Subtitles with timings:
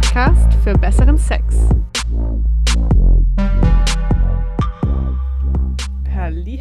[0.00, 1.56] Podcast für besseren Sex.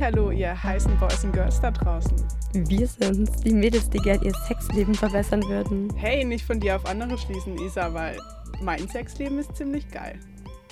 [0.01, 2.17] Hallo, ihr heißen Boys und Girls da draußen.
[2.53, 5.89] Wir sind's, die Mädels, die gern ihr Sexleben verbessern würden.
[5.95, 8.17] Hey, nicht von dir auf andere schließen, Isa, weil
[8.61, 10.19] mein Sexleben ist ziemlich geil.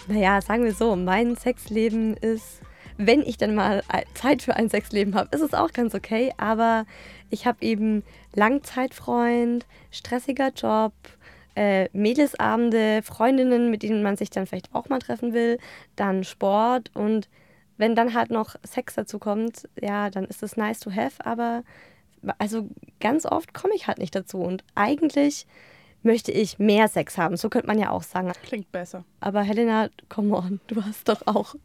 [0.10, 2.62] Naja, sagen wir so, mein Sexleben ist,
[2.98, 3.82] wenn ich dann mal
[4.14, 6.34] Zeit für ein Sexleben habe, ist es auch ganz okay.
[6.38, 6.86] Aber
[7.30, 8.04] ich habe eben
[8.34, 10.94] Langzeitfreund, stressiger Job,
[11.58, 15.58] äh, Mädelsabende, Freundinnen, mit denen man sich dann vielleicht auch mal treffen will,
[15.96, 17.28] dann Sport und
[17.78, 21.64] wenn dann halt noch Sex dazu kommt, ja, dann ist es nice to have, aber
[22.38, 25.48] also ganz oft komme ich halt nicht dazu und eigentlich
[26.04, 27.38] möchte ich mehr Sex haben.
[27.38, 28.32] So könnte man ja auch sagen.
[28.44, 29.04] Klingt besser.
[29.20, 31.56] Aber Helena, come on, du hast doch auch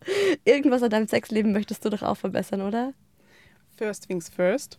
[0.45, 2.95] irgendwas an deinem Sexleben möchtest du doch auch verbessern, oder?
[3.77, 4.79] First things first.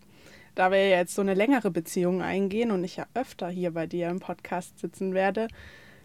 [0.56, 4.10] Da wir jetzt so eine längere Beziehung eingehen und ich ja öfter hier bei dir
[4.10, 5.48] im Podcast sitzen werde,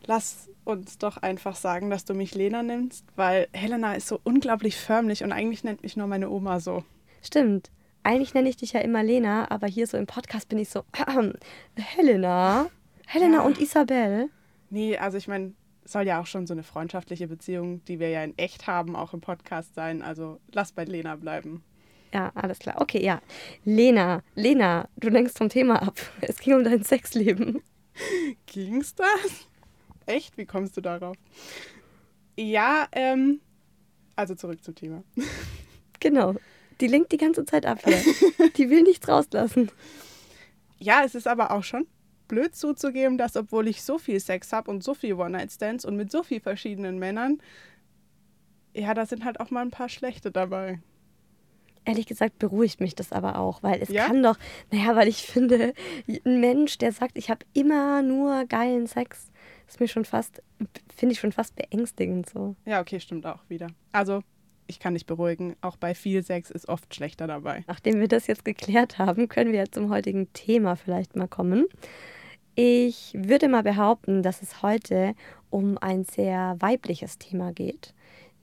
[0.06, 4.76] lass uns doch einfach sagen, dass du mich Lena nimmst, weil Helena ist so unglaublich
[4.76, 6.84] förmlich und eigentlich nennt mich nur meine Oma so.
[7.22, 7.70] Stimmt.
[8.02, 10.80] Eigentlich nenne ich dich ja immer Lena, aber hier so im Podcast bin ich so
[10.92, 11.32] äh,
[11.80, 12.70] Helena.
[13.06, 13.42] Helena ja.
[13.42, 14.30] und Isabel.
[14.70, 15.52] Nee, also ich meine,
[15.84, 19.14] soll ja auch schon so eine freundschaftliche Beziehung, die wir ja in echt haben, auch
[19.14, 20.02] im Podcast sein.
[20.02, 21.64] Also lass bei Lena bleiben.
[22.12, 22.80] Ja, alles klar.
[22.80, 23.20] Okay, ja.
[23.64, 25.98] Lena, Lena, du lenkst vom Thema ab.
[26.20, 27.62] Es ging um dein Sexleben.
[28.46, 29.48] Ging's das?
[30.06, 30.38] Echt?
[30.38, 31.16] Wie kommst du darauf?
[32.36, 33.40] Ja, ähm,
[34.16, 35.02] also zurück zum Thema.
[36.00, 36.36] Genau.
[36.80, 38.00] Die lenkt die ganze Zeit ab hier.
[38.56, 39.70] Die will nichts rauslassen.
[40.78, 41.86] Ja, es ist aber auch schon
[42.28, 46.12] blöd zuzugeben, dass obwohl ich so viel Sex habe und so viel One-Night-Stands und mit
[46.12, 47.40] so vielen verschiedenen Männern,
[48.74, 50.78] ja, da sind halt auch mal ein paar schlechte dabei.
[51.88, 54.06] Ehrlich gesagt beruhigt mich das aber auch, weil es ja?
[54.06, 54.36] kann doch,
[54.70, 55.72] naja, weil ich finde,
[56.06, 59.30] ein Mensch, der sagt, ich habe immer nur geilen Sex,
[59.66, 60.42] ist mir schon fast,
[60.94, 62.56] finde ich schon fast beängstigend so.
[62.66, 63.68] Ja, okay, stimmt auch wieder.
[63.90, 64.22] Also,
[64.66, 67.64] ich kann dich beruhigen, auch bei viel Sex ist oft schlechter dabei.
[67.66, 71.64] Nachdem wir das jetzt geklärt haben, können wir zum heutigen Thema vielleicht mal kommen.
[72.54, 75.14] Ich würde mal behaupten, dass es heute
[75.48, 77.94] um ein sehr weibliches Thema geht,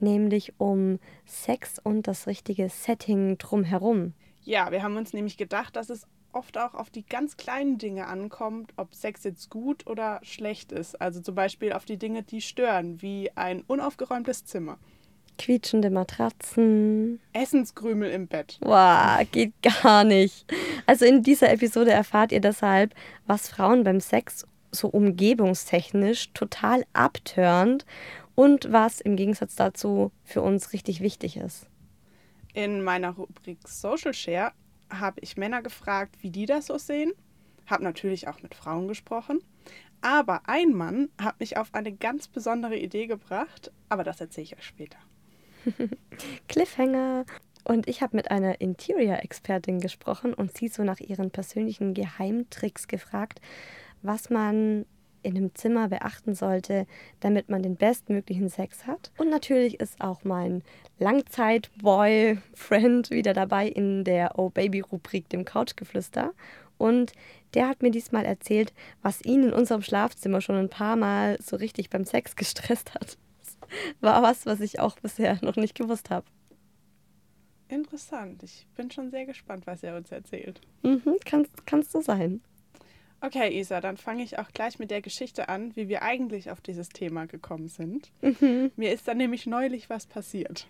[0.02, 4.14] nämlich um Sex und das richtige Setting drumherum.
[4.44, 8.08] Ja, wir haben uns nämlich gedacht, dass es oft auch auf die ganz kleinen Dinge
[8.08, 11.02] ankommt, ob Sex jetzt gut oder schlecht ist.
[11.02, 14.78] Also zum Beispiel auf die Dinge, die stören, wie ein unaufgeräumtes Zimmer.
[15.38, 17.20] Quietschende Matratzen.
[17.34, 18.58] Essenskrümel im Bett.
[18.62, 20.46] Boah, geht gar nicht.
[20.86, 22.94] Also in dieser Episode erfahrt ihr deshalb,
[23.26, 27.86] was Frauen beim Sex so umgebungstechnisch total abtörend
[28.36, 31.68] und was im Gegensatz dazu für uns richtig wichtig ist.
[32.54, 34.52] In meiner Rubrik Social Share
[34.90, 37.14] habe ich Männer gefragt, wie die das so sehen.
[37.66, 39.40] Habe natürlich auch mit Frauen gesprochen.
[40.02, 44.58] Aber ein Mann hat mich auf eine ganz besondere Idee gebracht, aber das erzähle ich
[44.58, 45.00] euch später.
[46.48, 47.26] Cliffhanger.
[47.64, 53.42] Und ich habe mit einer Interior-Expertin gesprochen und sie so nach ihren persönlichen Geheimtricks gefragt,
[54.04, 54.86] was man
[55.26, 56.86] in einem Zimmer beachten sollte,
[57.20, 59.12] damit man den bestmöglichen Sex hat.
[59.18, 60.64] Und natürlich ist auch mein
[61.00, 66.34] Langzeit-Boy-Friend wieder dabei in der Oh Baby-Rubrik, dem Couchgeflüster.
[66.78, 67.14] Und
[67.54, 71.56] der hat mir diesmal erzählt, was ihn in unserem Schlafzimmer schon ein paar Mal so
[71.56, 73.18] richtig beim Sex gestresst hat.
[73.40, 73.58] Das
[74.02, 76.26] war was, was ich auch bisher noch nicht gewusst habe.
[77.68, 78.44] Interessant.
[78.44, 80.62] Ich bin schon sehr gespannt, was er uns erzählt.
[80.84, 82.42] Mhm, kannst, kannst du sein.
[83.22, 86.62] Okay, Isa, dann fange ich auch gleich mit der Geschichte an, wie wir eigentlich auf
[86.62, 88.12] dieses Thema gekommen sind.
[88.22, 88.72] Mhm.
[88.76, 90.68] Mir ist dann nämlich neulich was passiert.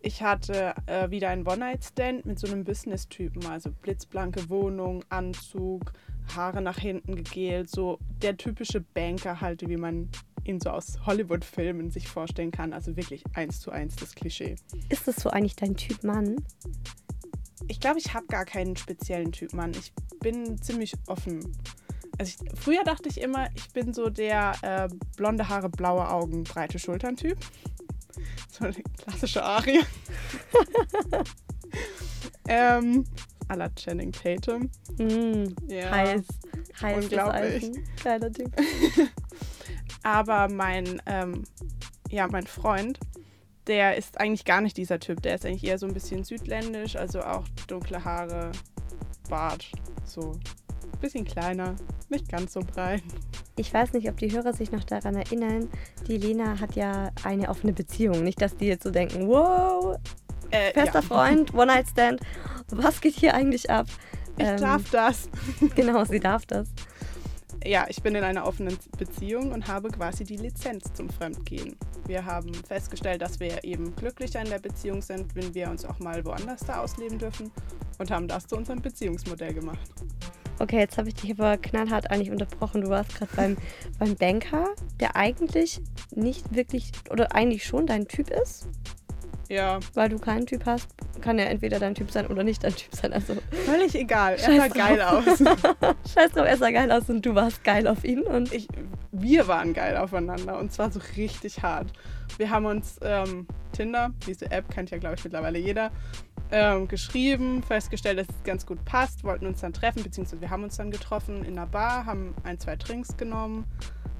[0.00, 5.92] Ich hatte äh, wieder einen One-Night-Stand mit so einem Business-Typen, also blitzblanke Wohnung, Anzug,
[6.36, 10.10] Haare nach hinten gegelt, so der typische Banker halt, wie man
[10.44, 12.72] ihn so aus Hollywood-Filmen sich vorstellen kann.
[12.72, 14.56] Also wirklich eins zu eins das Klischee.
[14.90, 16.36] Ist das so eigentlich dein Typ Mann?
[17.68, 19.70] Ich glaube, ich habe gar keinen speziellen Typ Mann.
[19.70, 19.92] Ich
[20.24, 21.52] bin ziemlich offen.
[22.18, 26.44] Also ich, früher dachte ich immer, ich bin so der äh, blonde Haare, blaue Augen,
[26.44, 27.38] breite Schultern-Typ.
[28.50, 29.80] So eine klassische Arie.
[32.48, 33.04] ähm,
[33.48, 34.70] à la Channing Tatum.
[34.96, 35.90] Mm, ja.
[35.90, 36.22] Heiß.
[36.80, 37.70] Heiß Unglaublich.
[37.96, 38.50] Kleiner Typ.
[40.02, 41.44] Aber mein, ähm,
[42.08, 42.98] ja, mein Freund,
[43.66, 45.20] der ist eigentlich gar nicht dieser Typ.
[45.22, 48.52] Der ist eigentlich eher so ein bisschen südländisch, also auch dunkle Haare,
[49.28, 49.70] Bart,
[50.04, 51.74] so ein bisschen kleiner,
[52.08, 53.02] nicht ganz so breit.
[53.56, 55.68] Ich weiß nicht, ob die Hörer sich noch daran erinnern,
[56.08, 58.24] die Lena hat ja eine offene Beziehung.
[58.24, 59.96] Nicht, dass die jetzt so denken, wow,
[60.50, 61.02] äh, fester ja.
[61.02, 62.20] Freund, One-Night-Stand,
[62.70, 63.86] was geht hier eigentlich ab?
[64.36, 65.28] Ich ähm, darf das.
[65.76, 66.68] genau, sie darf das.
[67.64, 71.76] Ja, ich bin in einer offenen Beziehung und habe quasi die Lizenz zum Fremdgehen.
[72.06, 75.98] Wir haben festgestellt, dass wir eben glücklicher in der Beziehung sind, wenn wir uns auch
[75.98, 77.50] mal woanders da ausleben dürfen
[77.98, 79.92] und haben das zu unserem Beziehungsmodell gemacht.
[80.58, 82.82] Okay, jetzt habe ich dich aber knallhart eigentlich unterbrochen.
[82.82, 83.56] Du warst gerade beim,
[83.98, 84.68] beim Banker,
[85.00, 85.80] der eigentlich
[86.14, 88.68] nicht wirklich oder eigentlich schon dein Typ ist.
[89.54, 89.78] Ja.
[89.94, 90.88] Weil du keinen Typ hast,
[91.20, 93.12] kann er entweder dein Typ sein oder nicht dein Typ sein.
[93.12, 94.34] Also Völlig egal.
[94.34, 95.24] Er sah geil aus.
[96.12, 98.22] Scheiß drauf, er sah geil aus und du warst geil auf ihn.
[98.22, 98.66] Und ich,
[99.12, 101.92] wir waren geil aufeinander und zwar so richtig hart.
[102.36, 105.92] Wir haben uns ähm, Tinder, diese App kennt ja, glaube ich, mittlerweile jeder,
[106.50, 110.64] ähm, geschrieben, festgestellt, dass es ganz gut passt, wollten uns dann treffen, beziehungsweise wir haben
[110.64, 113.66] uns dann getroffen in einer Bar, haben ein, zwei Drinks genommen,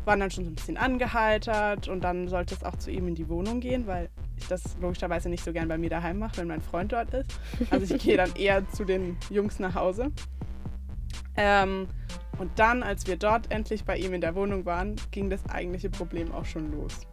[0.04, 3.14] waren dann schon so ein bisschen angeheitert und dann sollte es auch zu ihm in
[3.14, 6.48] die Wohnung gehen, weil ich das logischerweise nicht so gern bei mir daheim mache, wenn
[6.48, 7.38] mein Freund dort ist.
[7.70, 10.10] Also ich gehe dann eher zu den Jungs nach Hause.
[11.36, 11.88] Ähm,
[12.38, 15.90] und dann, als wir dort endlich bei ihm in der Wohnung waren, ging das eigentliche
[15.90, 17.06] Problem auch schon los.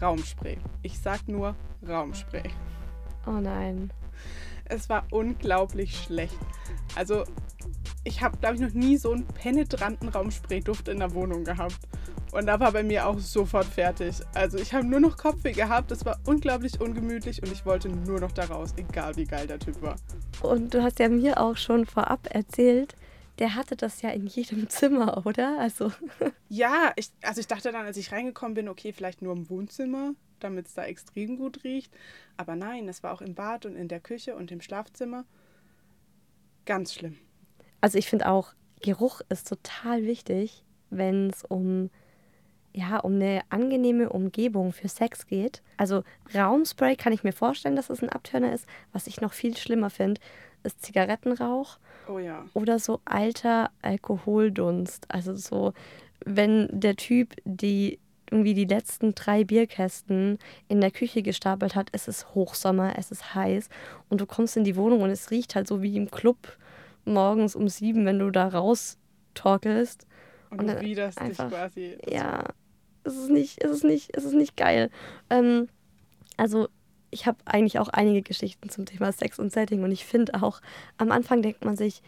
[0.00, 0.58] Raumspray.
[0.82, 1.54] Ich sag nur
[1.86, 2.50] Raumspray.
[3.26, 3.90] Oh nein.
[4.68, 6.38] Es war unglaublich schlecht.
[6.94, 7.24] Also,
[8.04, 11.78] ich habe, glaube ich, noch nie so einen penetranten Raumsprayduft in der Wohnung gehabt.
[12.32, 14.16] Und da war bei mir auch sofort fertig.
[14.34, 15.90] Also ich habe nur noch Kopfweh gehabt.
[15.90, 19.58] Das war unglaublich ungemütlich und ich wollte nur noch da raus, egal wie geil der
[19.58, 19.96] Typ war.
[20.42, 22.94] Und du hast ja mir auch schon vorab erzählt,
[23.38, 25.58] der hatte das ja in jedem Zimmer, oder?
[25.58, 25.92] Also.
[26.48, 30.12] Ja, ich, also ich dachte dann, als ich reingekommen bin, okay, vielleicht nur im Wohnzimmer,
[30.40, 31.92] damit es da extrem gut riecht.
[32.36, 35.24] Aber nein, es war auch im Bad und in der Küche und im Schlafzimmer.
[36.64, 37.16] Ganz schlimm.
[37.80, 41.90] Also ich finde auch, Geruch ist total wichtig, wenn es um
[42.76, 45.62] ja, um eine angenehme Umgebung für Sex geht.
[45.78, 46.04] Also
[46.34, 48.66] Raumspray kann ich mir vorstellen, dass es ein Abtörner ist.
[48.92, 50.20] Was ich noch viel schlimmer finde,
[50.62, 51.78] ist Zigarettenrauch.
[52.06, 52.44] Oh ja.
[52.52, 55.06] Oder so alter Alkoholdunst.
[55.08, 55.72] Also so,
[56.26, 57.98] wenn der Typ die
[58.30, 60.38] irgendwie die letzten drei Bierkästen
[60.68, 63.68] in der Küche gestapelt hat, es ist Hochsommer, es ist heiß
[64.08, 66.56] und du kommst in die Wohnung und es riecht halt so wie im Club
[67.04, 68.98] morgens um sieben, wenn du da raus
[69.34, 70.06] torkelst.
[70.50, 71.98] Und, und du widerst dich quasi.
[72.08, 72.44] Ja,
[73.04, 74.90] es ist nicht, es ist nicht, es ist nicht geil.
[75.30, 75.68] Ähm,
[76.36, 76.68] also
[77.10, 80.60] ich habe eigentlich auch einige Geschichten zum Thema Sex und Setting und ich finde auch,
[80.98, 82.02] am Anfang denkt man sich,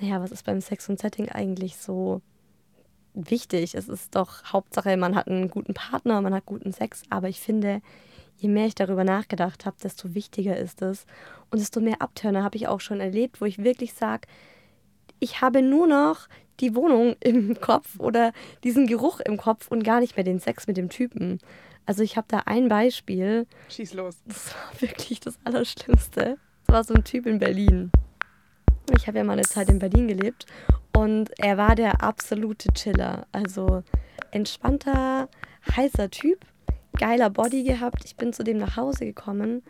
[0.00, 2.22] naja, was ist beim Sex und Setting eigentlich so
[3.30, 3.74] wichtig?
[3.74, 7.40] Es ist doch Hauptsache, man hat einen guten Partner, man hat guten Sex, aber ich
[7.40, 7.80] finde,
[8.38, 11.06] je mehr ich darüber nachgedacht habe, desto wichtiger ist es
[11.50, 14.28] und desto mehr Abtörner habe ich auch schon erlebt, wo ich wirklich sage,
[15.18, 16.28] ich habe nur noch
[16.60, 18.32] die Wohnung im Kopf oder
[18.64, 21.38] diesen Geruch im Kopf und gar nicht mehr den Sex mit dem Typen.
[21.86, 23.46] Also ich habe da ein Beispiel.
[23.70, 24.16] Schieß los.
[24.26, 26.36] Das war wirklich das Allerschlimmste.
[26.66, 27.90] Das war so ein Typ in Berlin.
[28.94, 30.46] Ich habe ja mal eine Zeit in Berlin gelebt
[30.98, 33.28] und er war der absolute Chiller.
[33.30, 33.84] Also
[34.32, 35.28] entspannter,
[35.76, 36.40] heißer Typ,
[36.98, 38.04] geiler Body gehabt.
[38.04, 39.62] Ich bin zu dem nach Hause gekommen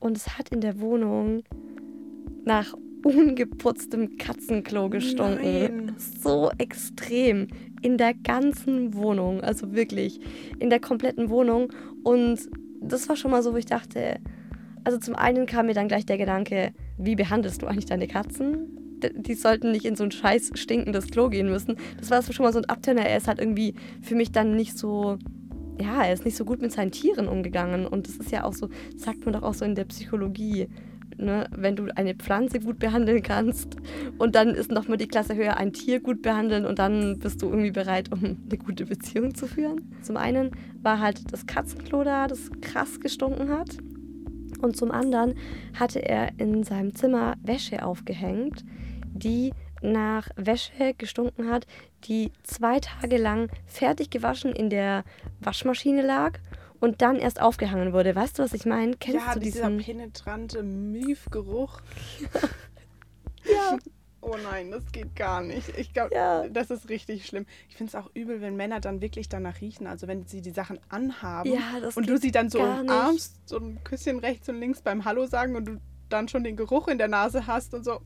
[0.00, 1.42] und es hat in der Wohnung
[2.46, 2.74] nach
[3.04, 5.42] ungeputztem Katzenklo gestunken.
[5.42, 5.96] Nein.
[5.98, 7.48] So extrem.
[7.82, 9.42] In der ganzen Wohnung.
[9.42, 10.20] Also wirklich.
[10.58, 11.70] In der kompletten Wohnung.
[12.02, 12.40] Und
[12.80, 14.20] das war schon mal so, wo ich dachte,
[14.84, 18.85] also zum einen kam mir dann gleich der Gedanke, wie behandelst du eigentlich deine Katzen?
[19.02, 21.76] Die sollten nicht in so ein scheiß stinkendes Klo gehen müssen.
[21.98, 23.02] Das war schon mal so ein Abtörner.
[23.02, 25.18] Er ist halt irgendwie für mich dann nicht so
[25.78, 27.86] ja, er ist nicht so gut mit seinen Tieren umgegangen.
[27.86, 30.68] Und das ist ja auch so, sagt man doch auch so in der Psychologie
[31.18, 33.76] ne, wenn du eine Pflanze gut behandeln kannst
[34.18, 37.48] und dann ist nochmal die Klasse höher, ein Tier gut behandeln und dann bist du
[37.48, 39.92] irgendwie bereit, um eine gute Beziehung zu führen.
[40.02, 40.50] Zum einen
[40.82, 43.78] war halt das Katzenklo da, das krass gestunken hat.
[44.62, 45.34] Und zum anderen
[45.74, 48.64] hatte er in seinem Zimmer Wäsche aufgehängt,
[49.18, 51.66] die nach Wäsche gestunken hat,
[52.04, 55.04] die zwei Tage lang fertig gewaschen in der
[55.40, 56.38] Waschmaschine lag
[56.80, 58.14] und dann erst aufgehangen wurde.
[58.14, 58.96] Weißt du, was ich meine?
[58.96, 61.80] Kennst ja, du diesen dieser penetrante Miefgeruch?
[63.44, 63.78] ja.
[64.22, 65.78] Oh nein, das geht gar nicht.
[65.78, 66.48] Ich glaube, ja.
[66.48, 67.46] das ist richtig schlimm.
[67.68, 69.86] Ich finde es auch übel, wenn Männer dann wirklich danach riechen.
[69.86, 71.60] Also wenn sie die Sachen anhaben ja,
[71.94, 75.54] und du sie dann so umarmst, so ein Küsschen rechts und links beim Hallo sagen
[75.54, 78.00] und du dann schon den Geruch in der Nase hast und so,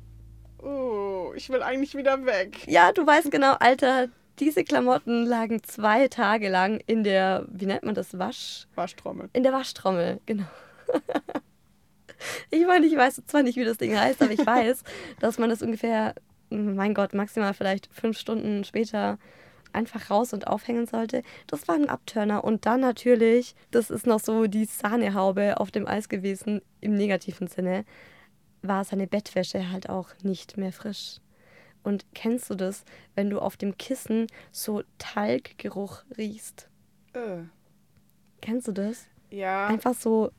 [0.63, 2.67] oh, ich will eigentlich wieder weg.
[2.67, 7.83] Ja, du weißt genau, Alter, diese Klamotten lagen zwei Tage lang in der, wie nennt
[7.83, 8.67] man das, Wasch?
[8.75, 9.29] Waschtrommel.
[9.33, 10.47] In der Waschtrommel, genau.
[12.51, 14.83] ich meine, ich weiß zwar nicht, wie das Ding heißt, aber ich weiß,
[15.21, 16.15] dass man das ungefähr,
[16.49, 19.19] mein Gott, maximal vielleicht fünf Stunden später
[19.73, 21.23] einfach raus und aufhängen sollte.
[21.47, 22.43] Das war ein Abturner.
[22.43, 27.47] Und dann natürlich, das ist noch so die Sahnehaube auf dem Eis gewesen, im negativen
[27.47, 27.85] Sinne,
[28.63, 31.19] war seine Bettwäsche halt auch nicht mehr frisch
[31.83, 36.69] Und kennst du das, wenn du auf dem Kissen so Talggeruch riechst?
[37.15, 37.43] Äh.
[38.43, 39.07] Kennst du das?
[39.31, 39.67] Ja.
[39.67, 40.31] Einfach so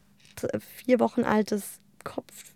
[0.60, 2.54] vier Wochen altes Kopf.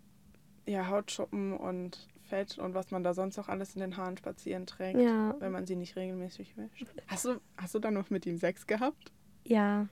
[0.66, 4.66] Ja, Hautschuppen und Fett und was man da sonst noch alles in den Haaren spazieren
[4.66, 5.36] trägt, Ja.
[5.40, 6.86] wenn man sie nicht regelmäßig wäscht.
[7.08, 9.12] Hast du, hast du dann noch mit ihm Sex gehabt?
[9.44, 9.88] Ja,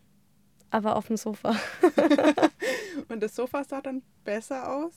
[0.72, 1.56] aber auf dem Sofa.
[3.10, 4.94] Und das Sofa sah dann besser aus?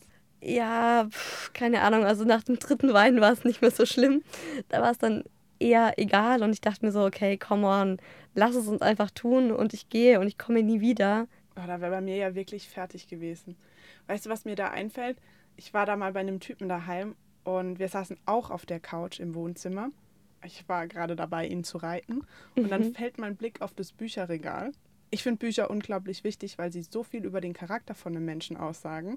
[0.48, 2.04] Ja, pf, keine Ahnung.
[2.04, 4.22] Also nach dem dritten Wein war es nicht mehr so schlimm.
[4.68, 5.24] Da war es dann
[5.58, 7.98] eher egal und ich dachte mir so, okay, come on,
[8.34, 11.26] lass es uns einfach tun und ich gehe und ich komme nie wieder.
[11.56, 13.56] Oh, da wäre bei mir ja wirklich fertig gewesen.
[14.06, 15.18] Weißt du, was mir da einfällt?
[15.56, 19.18] Ich war da mal bei einem Typen daheim und wir saßen auch auf der Couch
[19.18, 19.90] im Wohnzimmer.
[20.44, 22.24] Ich war gerade dabei, ihn zu reiten.
[22.54, 24.70] Und dann fällt mein Blick auf das Bücherregal.
[25.10, 28.56] Ich finde Bücher unglaublich wichtig, weil sie so viel über den Charakter von einem Menschen
[28.56, 29.16] aussagen.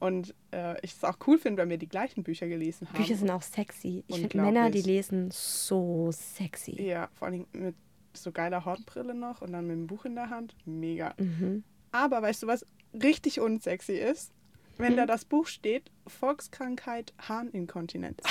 [0.00, 2.96] Und äh, ich es auch cool finde, wenn wir die gleichen Bücher gelesen haben.
[2.96, 4.04] Bücher sind auch sexy.
[4.08, 4.42] Ich finde.
[4.42, 6.82] Männer, die lesen, so sexy.
[6.82, 7.74] Ja, vor allem mit
[8.12, 10.56] so geiler Hornbrille noch und dann mit dem Buch in der Hand.
[10.64, 11.14] Mega.
[11.18, 11.64] Mhm.
[11.92, 14.32] Aber weißt du, was richtig unsexy ist?
[14.76, 18.18] Wenn da das Buch steht, Volkskrankheit Harninkontinenz.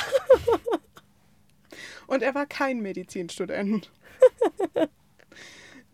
[2.08, 3.90] Und er war kein Medizinstudent.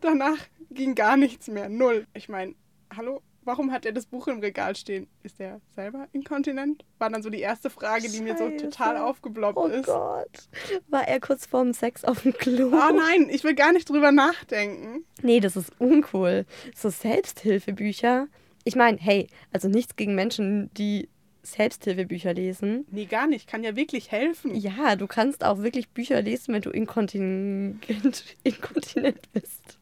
[0.01, 0.37] Danach
[0.71, 1.69] ging gar nichts mehr.
[1.69, 2.07] Null.
[2.13, 2.55] Ich meine,
[2.95, 5.07] hallo, warum hat er das Buch im Regal stehen?
[5.23, 6.83] Ist er selber inkontinent?
[6.97, 8.65] War dann so die erste Frage, die mir so Scheiße.
[8.69, 9.85] total aufgebloppt Oh ist.
[9.85, 10.49] Gott.
[10.87, 12.67] War er kurz vorm Sex auf dem Klo?
[12.67, 15.03] Oh nein, ich will gar nicht drüber nachdenken.
[15.21, 16.45] Nee, das ist uncool.
[16.75, 18.27] So Selbsthilfebücher.
[18.65, 21.09] Ich meine, hey, also nichts gegen Menschen, die
[21.43, 22.85] Selbsthilfebücher lesen.
[22.91, 23.47] Nee, gar nicht.
[23.49, 24.53] Kann ja wirklich helfen.
[24.55, 27.81] Ja, du kannst auch wirklich Bücher lesen, wenn du inkontinent,
[28.43, 29.79] inkontinent bist.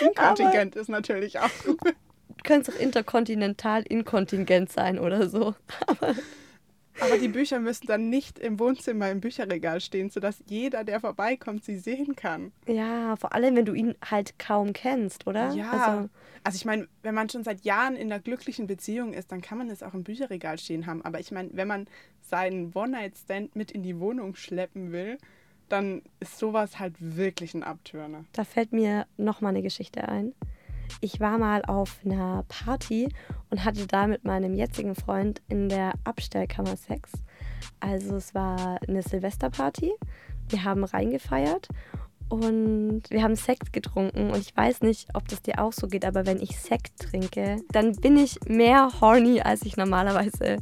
[0.00, 1.78] Inkontingent ist natürlich auch gut.
[2.42, 5.54] Du kannst auch interkontinental inkontingent sein oder so.
[5.86, 6.14] Aber
[7.00, 11.64] Aber die Bücher müssen dann nicht im Wohnzimmer im Bücherregal stehen, sodass jeder, der vorbeikommt,
[11.64, 12.52] sie sehen kann.
[12.66, 15.52] ja, vor allem, wenn du ihn halt kaum kennst, oder?
[15.52, 15.70] Ja.
[15.70, 16.08] Also,
[16.44, 19.58] Also ich meine, wenn man schon seit Jahren in einer glücklichen Beziehung ist, dann kann
[19.58, 21.02] man es auch im Bücherregal stehen haben.
[21.04, 21.86] Aber ich meine, wenn man
[22.20, 25.16] seinen One-Night-Stand mit in die Wohnung schleppen will,
[25.68, 28.24] dann ist sowas halt wirklich ein Abtörner.
[28.32, 30.34] da fällt mir noch mal eine Geschichte ein.
[31.00, 33.08] Ich war mal auf einer Party
[33.50, 37.12] und hatte da mit meinem jetzigen Freund in der Abstellkammer Sex.
[37.80, 39.92] Also es war eine Silvesterparty.
[40.48, 41.68] Wir haben reingefeiert
[42.32, 46.04] und wir haben Sekt getrunken und ich weiß nicht, ob das dir auch so geht,
[46.06, 50.56] aber wenn ich Sekt trinke, dann bin ich mehr horny, als ich normalerweise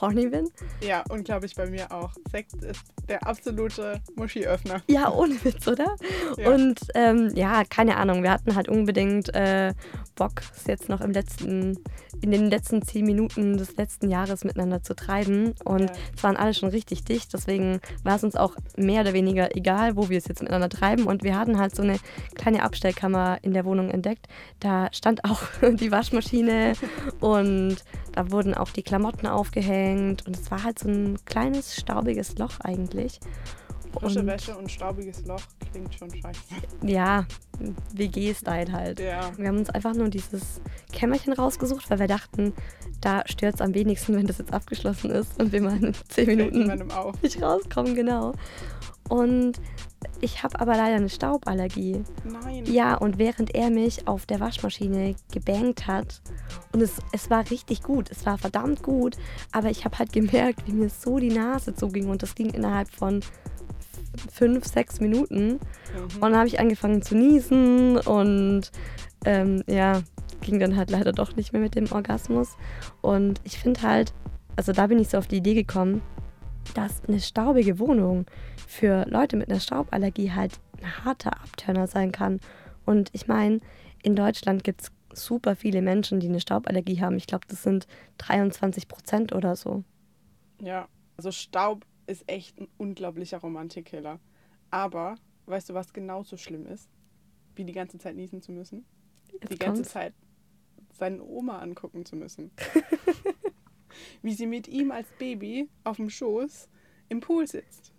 [0.00, 0.48] horny bin.
[0.80, 2.12] Ja, und glaube ich bei mir auch.
[2.30, 4.80] Sekt ist der absolute Muschi-Öffner.
[4.88, 5.96] Ja, ohne Witz, oder?
[6.38, 6.50] Ja.
[6.50, 9.74] Und ähm, ja, keine Ahnung, wir hatten halt unbedingt äh,
[10.14, 11.78] Bock, es jetzt noch im letzten,
[12.22, 15.54] in den letzten zehn Minuten des letzten Jahres miteinander zu treiben.
[15.64, 15.92] Und Ja.
[16.16, 19.96] es waren alle schon richtig dicht, deswegen war es uns auch mehr oder weniger egal,
[19.96, 21.01] wo wir es jetzt miteinander treiben.
[21.06, 21.98] Und wir hatten halt so eine
[22.34, 24.26] kleine Abstellkammer in der Wohnung entdeckt.
[24.60, 26.74] Da stand auch die Waschmaschine
[27.20, 27.76] und
[28.12, 30.26] da wurden auch die Klamotten aufgehängt.
[30.26, 33.20] Und es war halt so ein kleines, staubiges Loch eigentlich.
[33.92, 36.40] Frische Und- Wäsche und staubiges Loch klingt schon scheiße.
[36.82, 37.26] ja,
[37.94, 39.00] WG-Style halt.
[39.00, 39.30] Ja.
[39.36, 42.54] Wir haben uns einfach nur dieses Kämmerchen rausgesucht, weil wir dachten,
[43.02, 46.26] da stört es am wenigsten, wenn das jetzt abgeschlossen ist und wir mal in zehn
[46.26, 46.72] Minuten
[47.22, 48.32] nicht rauskommen, genau.
[49.10, 49.60] Und
[50.20, 52.02] ich habe aber leider eine Stauballergie.
[52.24, 52.64] Nein.
[52.66, 56.20] Ja, und während er mich auf der Waschmaschine gebankt hat,
[56.72, 59.16] und es, es war richtig gut, es war verdammt gut,
[59.52, 62.88] aber ich habe halt gemerkt, wie mir so die Nase zuging und das ging innerhalb
[62.90, 63.20] von
[64.30, 65.52] fünf, sechs Minuten.
[65.52, 65.58] Mhm.
[66.14, 68.70] Und dann habe ich angefangen zu niesen und
[69.24, 70.02] ähm, ja,
[70.42, 72.56] ging dann halt leider doch nicht mehr mit dem Orgasmus.
[73.00, 74.12] Und ich finde halt,
[74.56, 76.02] also da bin ich so auf die Idee gekommen,
[76.74, 78.26] dass eine staubige Wohnung
[78.66, 82.40] für Leute mit einer Stauballergie halt ein harter Abturner sein kann.
[82.84, 83.60] Und ich meine,
[84.02, 87.16] in Deutschland gibt es super viele Menschen, die eine Stauballergie haben.
[87.16, 87.86] Ich glaube, das sind
[88.18, 89.84] 23 Prozent oder so.
[90.60, 94.18] Ja, also Staub ist echt ein unglaublicher Romantikkiller.
[94.70, 95.16] Aber
[95.46, 96.88] weißt du, was genauso schlimm ist?
[97.54, 98.84] Wie die ganze Zeit niesen zu müssen?
[99.32, 99.92] Jetzt die ganze kommt's.
[99.92, 100.14] Zeit
[100.92, 102.50] seine Oma angucken zu müssen.
[104.22, 106.68] Wie sie mit ihm als Baby auf dem Schoß
[107.08, 107.92] im Pool sitzt.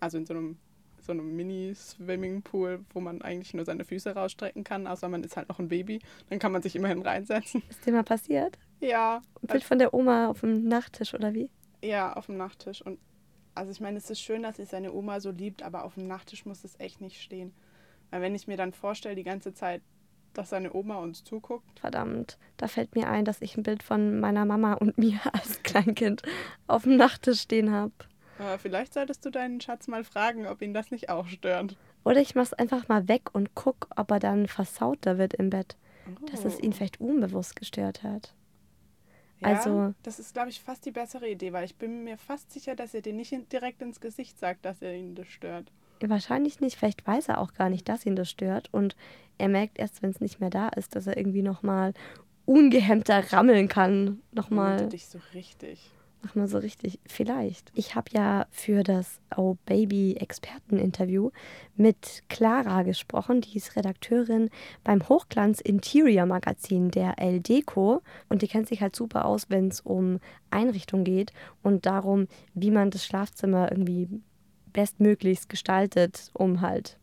[0.00, 0.58] Also in so einem,
[1.00, 5.48] so einem Mini-Swimming-Pool, wo man eigentlich nur seine Füße rausstrecken kann, außer man ist halt
[5.48, 6.00] noch ein Baby.
[6.28, 7.62] Dann kann man sich immerhin reinsetzen.
[7.68, 8.58] Ist dir mal passiert?
[8.80, 11.48] Ja, Ein Bild von der Oma auf dem Nachttisch oder wie?
[11.82, 12.82] Ja, auf dem Nachttisch.
[12.82, 12.98] Und
[13.54, 16.06] also ich meine, es ist schön, dass sich seine Oma so liebt, aber auf dem
[16.06, 17.52] Nachttisch muss es echt nicht stehen.
[18.10, 19.82] Weil wenn ich mir dann vorstelle, die ganze Zeit,
[20.34, 24.20] dass seine Oma uns zuguckt, Verdammt, da fällt mir ein, dass ich ein Bild von
[24.20, 26.22] meiner Mama und mir als Kleinkind
[26.66, 27.92] auf dem Nachttisch stehen habe.
[28.38, 31.76] Aber vielleicht solltest du deinen Schatz mal fragen, ob ihn das nicht auch stört.
[32.04, 35.76] Oder ich mach's einfach mal weg und guck, ob er dann versauter wird im Bett.
[36.06, 36.26] Oh.
[36.26, 36.74] Dass es ihn oh.
[36.74, 38.34] vielleicht unbewusst gestört hat.
[39.40, 42.52] Ja, also, das ist, glaube ich, fast die bessere Idee, weil ich bin mir fast
[42.52, 45.72] sicher, dass er dir nicht direkt ins Gesicht sagt, dass er ihn das stört.
[46.08, 46.76] Wahrscheinlich nicht.
[46.76, 48.68] Vielleicht weiß er auch gar nicht, dass ihn das stört.
[48.72, 48.96] Und
[49.38, 51.94] er merkt erst, wenn es nicht mehr da ist, dass er irgendwie nochmal
[52.44, 54.20] ungehemmter rammeln kann.
[54.32, 54.88] Nochmal.
[54.88, 55.90] dich so richtig.
[56.22, 57.00] Nochmal so richtig.
[57.04, 57.72] Vielleicht.
[57.74, 61.30] Ich habe ja für das Oh Baby Experteninterview
[61.74, 63.40] mit Clara gesprochen.
[63.40, 64.48] Die ist Redakteurin
[64.84, 68.02] beim Hochglanz Interior Magazin der El Deco.
[68.28, 71.32] Und die kennt sich halt super aus, wenn es um Einrichtung geht
[71.62, 74.08] und darum, wie man das Schlafzimmer irgendwie
[74.72, 76.98] bestmöglichst gestaltet, um halt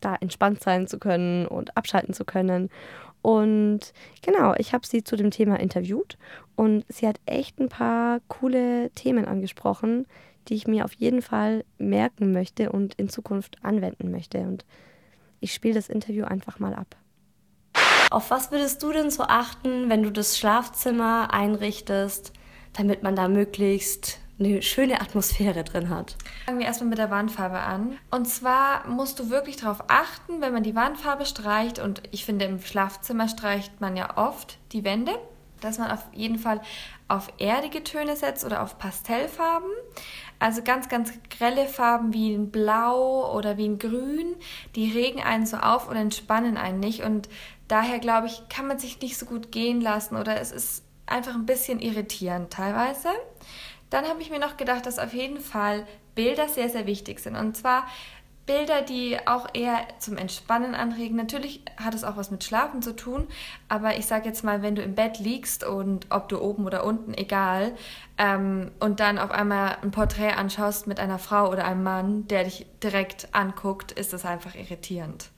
[0.00, 2.70] da entspannt sein zu können und abschalten zu können.
[3.22, 6.16] Und genau, ich habe sie zu dem Thema interviewt
[6.56, 10.06] und sie hat echt ein paar coole Themen angesprochen,
[10.48, 14.38] die ich mir auf jeden Fall merken möchte und in Zukunft anwenden möchte.
[14.38, 14.64] Und
[15.40, 16.96] ich spiele das Interview einfach mal ab.
[18.10, 22.32] Auf was würdest du denn so achten, wenn du das Schlafzimmer einrichtest,
[22.72, 26.16] damit man da möglichst eine schöne Atmosphäre drin hat.
[26.46, 27.98] Fangen wir erstmal mit der Wandfarbe an.
[28.10, 32.46] Und zwar musst du wirklich darauf achten, wenn man die Wandfarbe streicht, und ich finde
[32.46, 35.12] im Schlafzimmer streicht man ja oft die Wände,
[35.60, 36.60] dass man auf jeden Fall
[37.06, 39.70] auf erdige Töne setzt oder auf Pastellfarben.
[40.38, 44.36] Also ganz, ganz grelle Farben wie ein Blau oder wie ein Grün,
[44.74, 47.02] die regen einen so auf und entspannen einen nicht.
[47.02, 47.28] Und
[47.68, 51.34] daher glaube ich, kann man sich nicht so gut gehen lassen oder es ist einfach
[51.34, 53.08] ein bisschen irritierend teilweise.
[53.90, 57.36] Dann habe ich mir noch gedacht, dass auf jeden Fall Bilder sehr, sehr wichtig sind.
[57.36, 57.86] Und zwar
[58.46, 61.14] Bilder, die auch eher zum Entspannen anregen.
[61.14, 63.28] Natürlich hat es auch was mit Schlafen zu tun,
[63.68, 66.84] aber ich sage jetzt mal, wenn du im Bett liegst und ob du oben oder
[66.84, 67.76] unten, egal,
[68.18, 72.42] ähm, und dann auf einmal ein Porträt anschaust mit einer Frau oder einem Mann, der
[72.42, 75.30] dich direkt anguckt, ist das einfach irritierend.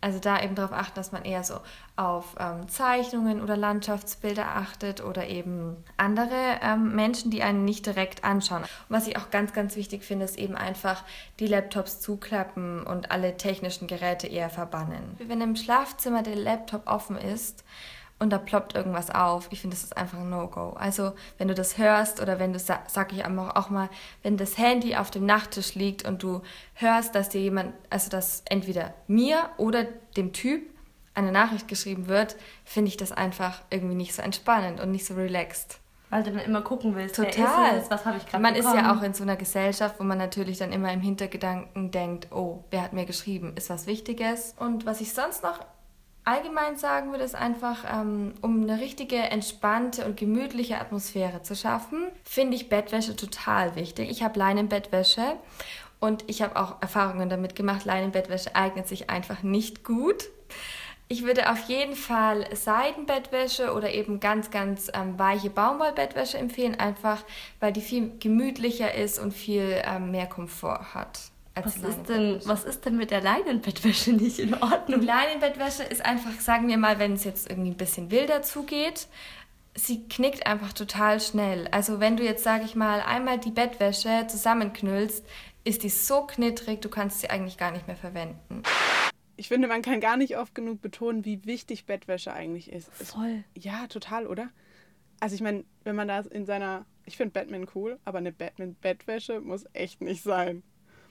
[0.00, 1.56] Also da eben darauf achten, dass man eher so
[1.96, 8.24] auf ähm, Zeichnungen oder Landschaftsbilder achtet oder eben andere ähm, Menschen, die einen nicht direkt
[8.24, 8.62] anschauen.
[8.62, 11.04] Und was ich auch ganz, ganz wichtig finde, ist eben einfach
[11.38, 15.16] die Laptops zuklappen und alle technischen Geräte eher verbannen.
[15.18, 17.64] Wenn im Schlafzimmer der Laptop offen ist,
[18.20, 19.48] und da ploppt irgendwas auf.
[19.50, 20.74] Ich finde, das ist einfach ein No-Go.
[20.78, 23.88] Also, wenn du das hörst oder wenn du, sag ich auch mal,
[24.22, 26.42] wenn das Handy auf dem Nachttisch liegt und du
[26.74, 29.84] hörst, dass dir jemand, also dass entweder mir oder
[30.16, 30.62] dem Typ
[31.14, 35.14] eine Nachricht geschrieben wird, finde ich das einfach irgendwie nicht so entspannend und nicht so
[35.14, 35.78] relaxed.
[36.10, 37.78] Weil du dann immer gucken willst, Total.
[37.78, 38.76] Ist was habe ich gerade Man bekommen?
[38.76, 42.28] ist ja auch in so einer Gesellschaft, wo man natürlich dann immer im Hintergedanken denkt,
[42.32, 44.54] oh, wer hat mir geschrieben, ist was Wichtiges.
[44.58, 45.60] Und was ich sonst noch
[46.24, 52.08] allgemein sagen würde, ist einfach, ähm, um eine richtige, entspannte und gemütliche Atmosphäre zu schaffen,
[52.24, 54.10] finde ich Bettwäsche total wichtig.
[54.10, 55.36] Ich habe Leinenbettwäsche
[56.00, 57.84] und ich habe auch Erfahrungen damit gemacht.
[57.84, 60.24] Leinenbettwäsche eignet sich einfach nicht gut.
[61.12, 67.24] Ich würde auf jeden Fall Seidenbettwäsche oder eben ganz, ganz ähm, weiche Baumwollbettwäsche empfehlen, einfach
[67.58, 71.32] weil die viel gemütlicher ist und viel ähm, mehr Komfort hat.
[71.54, 75.00] Was ist, denn, was ist denn mit der Leinenbettwäsche nicht in Ordnung?
[75.00, 79.08] Die Leinenbettwäsche ist einfach, sagen wir mal, wenn es jetzt irgendwie ein bisschen wilder zugeht,
[79.74, 81.68] sie knickt einfach total schnell.
[81.68, 85.24] Also wenn du jetzt, sage ich mal, einmal die Bettwäsche zusammenknüllst,
[85.64, 88.62] ist die so knittrig, du kannst sie eigentlich gar nicht mehr verwenden.
[89.36, 92.92] Ich finde, man kann gar nicht oft genug betonen, wie wichtig Bettwäsche eigentlich ist.
[92.92, 93.44] Voll.
[93.56, 94.50] ja, total, oder?
[95.18, 99.40] Also ich meine, wenn man da in seiner, ich finde Batman cool, aber eine Batman-Bettwäsche
[99.40, 100.62] muss echt nicht sein.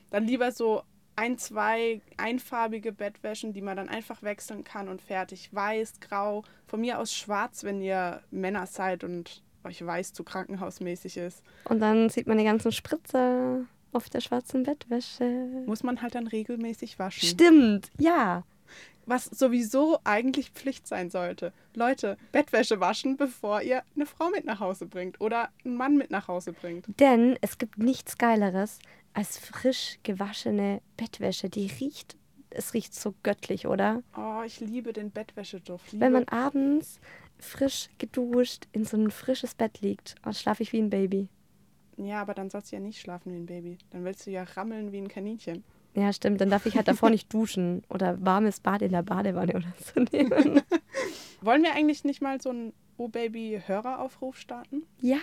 [0.10, 0.84] Dann lieber so
[1.16, 5.50] ein, zwei einfarbige Bettwäschen, die man dann einfach wechseln kann und fertig.
[5.54, 11.18] Weiß, grau, von mir aus schwarz, wenn ihr Männer seid und euch weiß zu krankenhausmäßig
[11.18, 11.44] ist.
[11.66, 15.64] Und dann sieht man die ganzen Spritzer auf der schwarzen Bettwäsche.
[15.66, 17.28] Muss man halt dann regelmäßig waschen.
[17.28, 18.44] Stimmt, ja.
[19.06, 21.52] Was sowieso eigentlich Pflicht sein sollte.
[21.74, 26.12] Leute, Bettwäsche waschen, bevor ihr eine Frau mit nach Hause bringt oder einen Mann mit
[26.12, 26.86] nach Hause bringt.
[27.00, 28.78] Denn es gibt nichts Geileres,
[29.14, 31.50] als frisch gewaschene Bettwäsche.
[31.50, 32.16] Die riecht,
[32.50, 34.04] es riecht so göttlich, oder?
[34.18, 35.92] Oh, ich liebe den Bettwäscheduft.
[35.92, 36.06] Liebe.
[36.06, 37.00] Wenn man abends
[37.38, 41.30] frisch geduscht in so ein frisches Bett liegt, oh, schlafe ich wie ein Baby.
[41.98, 43.78] Ja, aber dann sollst du ja nicht schlafen wie ein Baby.
[43.90, 45.64] Dann willst du ja rammeln wie ein Kaninchen.
[45.96, 46.40] Ja, stimmt.
[46.40, 50.00] Dann darf ich halt davor nicht duschen oder warmes Bad in der Badewanne oder so
[50.12, 50.62] nehmen.
[51.42, 54.84] Wollen wir eigentlich nicht mal so einen Oh Baby Höreraufruf starten?
[55.02, 55.20] Ja,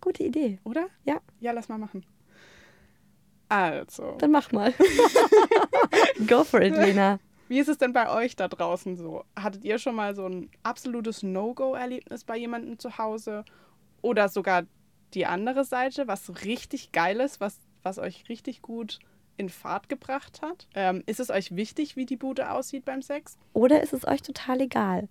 [0.00, 0.58] gute Idee.
[0.64, 0.88] Oder?
[1.04, 1.20] Ja.
[1.40, 2.04] Ja, lass mal machen.
[3.50, 4.16] Also.
[4.18, 4.72] Dann mach mal.
[6.26, 7.18] Go for it, Lena.
[7.48, 9.24] Wie ist es denn bei euch da draußen so?
[9.36, 13.44] Hattet ihr schon mal so ein absolutes No-Go-Erlebnis bei jemandem zu Hause?
[14.02, 14.62] Oder sogar
[15.14, 18.98] die andere Seite, was richtig geil ist, was was euch richtig gut
[19.36, 20.68] in Fahrt gebracht hat?
[20.74, 23.38] Ähm, ist es euch wichtig, wie die Bude aussieht beim Sex?
[23.52, 25.08] Oder ist es euch total egal?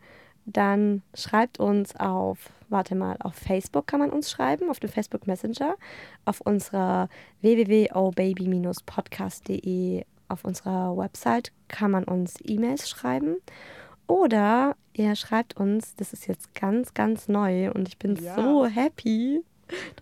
[0.51, 5.27] Dann schreibt uns auf, warte mal, auf Facebook kann man uns schreiben, auf dem Facebook
[5.27, 5.75] Messenger,
[6.25, 7.07] auf unserer
[7.41, 13.37] www.obaby-podcast.de, auf unserer Website kann man uns E-Mails schreiben.
[14.07, 18.35] Oder ihr schreibt uns, das ist jetzt ganz, ganz neu und ich bin Ja.
[18.35, 19.43] so happy,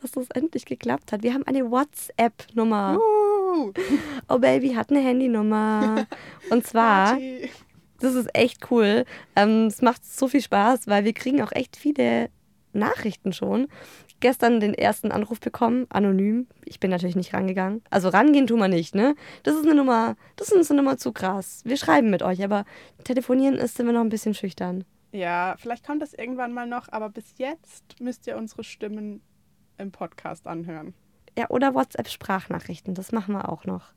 [0.01, 1.23] dass das endlich geklappt hat.
[1.23, 2.97] Wir haben eine WhatsApp-Nummer.
[4.29, 6.05] Oh Baby hat eine Handynummer.
[6.51, 7.17] Und zwar.
[7.99, 9.05] Das ist echt cool.
[9.35, 12.29] Ähm, es macht so viel Spaß, weil wir kriegen auch echt viele
[12.73, 13.67] Nachrichten schon.
[14.19, 16.47] Gestern den ersten Anruf bekommen, anonym.
[16.65, 17.83] Ich bin natürlich nicht rangegangen.
[17.91, 19.15] Also rangehen tun wir nicht, ne?
[19.43, 21.61] Das ist eine Nummer, das ist uns eine Nummer zu krass.
[21.65, 22.65] Wir schreiben mit euch, aber
[23.03, 24.85] telefonieren ist wir noch ein bisschen schüchtern.
[25.11, 29.21] Ja, vielleicht kommt das irgendwann mal noch, aber bis jetzt müsst ihr unsere Stimmen
[29.77, 30.93] im Podcast anhören.
[31.37, 33.93] Ja, oder WhatsApp-Sprachnachrichten, das machen wir auch noch.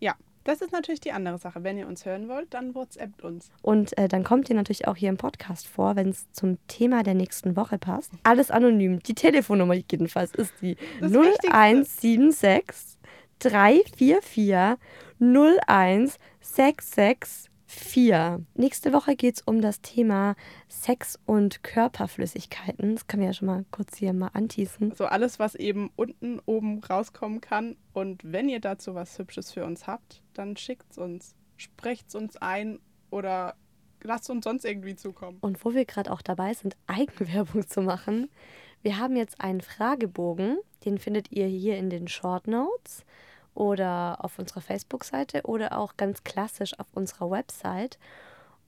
[0.00, 0.14] Ja,
[0.46, 1.64] das ist natürlich die andere Sache.
[1.64, 3.50] Wenn ihr uns hören wollt, dann WhatsAppt uns.
[3.62, 7.02] Und äh, dann kommt ihr natürlich auch hier im Podcast vor, wenn es zum Thema
[7.02, 8.12] der nächsten Woche passt.
[8.22, 9.00] Alles anonym.
[9.00, 11.48] Die Telefonnummer jedenfalls ist die Das Wichtigste.
[11.48, 12.98] 0176
[13.40, 14.78] 344
[17.66, 18.46] 01664.
[18.54, 20.36] Nächste Woche geht es um das Thema
[20.68, 22.94] Sex und Körperflüssigkeiten.
[22.94, 24.94] Das können wir ja schon mal kurz hier mal anteasen.
[24.94, 27.76] So alles, was eben unten, oben rauskommen kann.
[27.92, 31.34] Und wenn ihr dazu was Hübsches für uns habt, dann schickt's uns.
[31.56, 32.78] Sprecht's uns ein
[33.10, 33.56] oder
[34.02, 35.38] lasst uns sonst irgendwie zukommen.
[35.40, 38.30] Und wo wir gerade auch dabei sind, Eigenwerbung zu machen,
[38.82, 43.04] wir haben jetzt einen Fragebogen, den findet ihr hier in den Short Notes
[43.56, 47.98] oder auf unserer Facebook-Seite oder auch ganz klassisch auf unserer Website.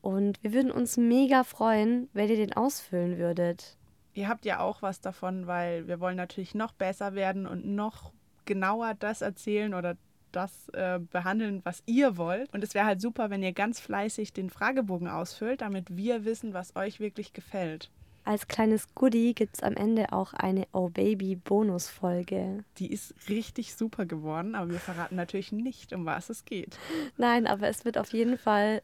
[0.00, 3.76] Und wir würden uns mega freuen, wenn ihr den ausfüllen würdet.
[4.14, 8.12] Ihr habt ja auch was davon, weil wir wollen natürlich noch besser werden und noch
[8.44, 9.96] genauer das erzählen oder
[10.32, 12.52] das äh, behandeln, was ihr wollt.
[12.52, 16.54] Und es wäre halt super, wenn ihr ganz fleißig den Fragebogen ausfüllt, damit wir wissen,
[16.54, 17.90] was euch wirklich gefällt.
[18.28, 22.62] Als kleines Goodie gibt es am Ende auch eine Oh Baby Bonusfolge.
[22.76, 26.78] Die ist richtig super geworden, aber wir verraten natürlich nicht, um was es geht.
[27.16, 28.82] Nein, aber es wird auf jeden Fall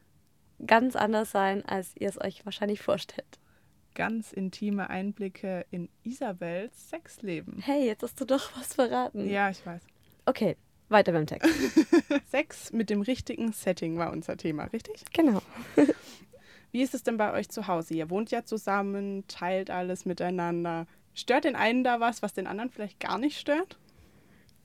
[0.66, 3.38] ganz anders sein, als ihr es euch wahrscheinlich vorstellt.
[3.94, 7.60] Ganz intime Einblicke in Isabels Sexleben.
[7.60, 9.28] Hey, jetzt hast du doch was verraten.
[9.28, 9.82] Ja, ich weiß.
[10.24, 10.56] Okay,
[10.88, 11.52] weiter beim Text.
[12.30, 15.04] Sex mit dem richtigen Setting war unser Thema, richtig?
[15.12, 15.42] Genau.
[16.74, 17.94] Wie ist es denn bei euch zu Hause?
[17.94, 20.88] Ihr wohnt ja zusammen, teilt alles miteinander.
[21.14, 23.78] Stört den einen da was, was den anderen vielleicht gar nicht stört?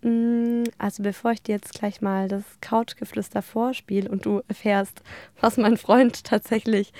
[0.02, 5.04] Mm, Also bevor ich dir jetzt gleich mal das Couchgeflüster vorspiele und du erfährst,
[5.40, 6.94] was mein Freund tatsächlich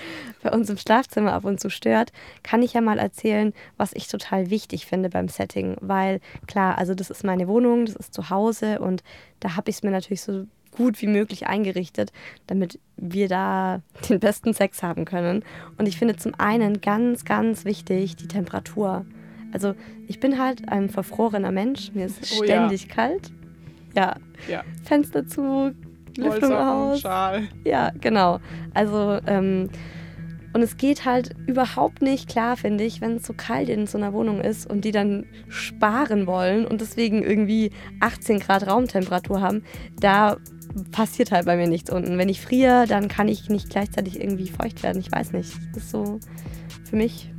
[0.44, 2.12] bei uns im Schlafzimmer ab und zu stört,
[2.44, 5.76] kann ich ja mal erzählen, was ich total wichtig finde beim Setting.
[5.80, 9.02] Weil klar, also das ist meine Wohnung, das ist zu Hause und
[9.40, 12.12] da habe ich es mir natürlich so gut wie möglich eingerichtet,
[12.46, 15.44] damit wir da den besten Sex haben können.
[15.78, 19.04] Und ich finde zum einen ganz, ganz wichtig die Temperatur.
[19.52, 19.74] Also
[20.06, 22.54] ich bin halt ein verfrorener Mensch, mir ist Oh ja.
[22.54, 23.32] ständig kalt.
[23.96, 24.16] Ja,
[24.48, 24.62] Ja.
[24.84, 25.72] Fenster zu,
[26.16, 27.00] Lüftung aus.
[27.00, 27.48] Schal.
[27.64, 28.38] Ja, genau.
[28.74, 29.68] Also, ähm,
[30.52, 33.98] und es geht halt überhaupt nicht klar, finde ich, wenn es so kalt in so
[33.98, 39.62] einer Wohnung ist und die dann sparen wollen und deswegen irgendwie 18 Grad Raumtemperatur haben.
[40.00, 40.38] Da
[40.92, 42.18] passiert halt bei mir nichts unten.
[42.18, 45.00] Wenn ich friere, dann kann ich nicht gleichzeitig irgendwie feucht werden.
[45.00, 45.52] Ich weiß nicht.
[45.74, 46.18] Das ist so
[46.88, 47.32] für mich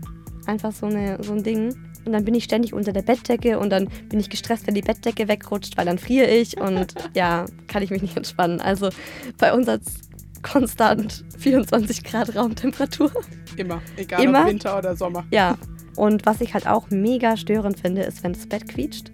[0.46, 1.76] einfach so, eine, so ein Ding.
[2.06, 4.82] Und dann bin ich ständig unter der Bettdecke und dann bin ich gestresst, wenn die
[4.82, 8.60] Bettdecke wegrutscht, weil dann friere ich und ja, kann ich mich nicht entspannen.
[8.60, 8.90] Also
[9.38, 10.11] bei uns hat es
[10.44, 13.12] konstant 24 Grad Raumtemperatur.
[13.56, 13.82] Immer.
[13.98, 14.42] Egal Immer?
[14.42, 15.26] ob Winter oder Sommer.
[15.32, 15.58] Ja,
[15.96, 19.12] und was ich halt auch mega störend finde, ist, wenn das Bett quietscht.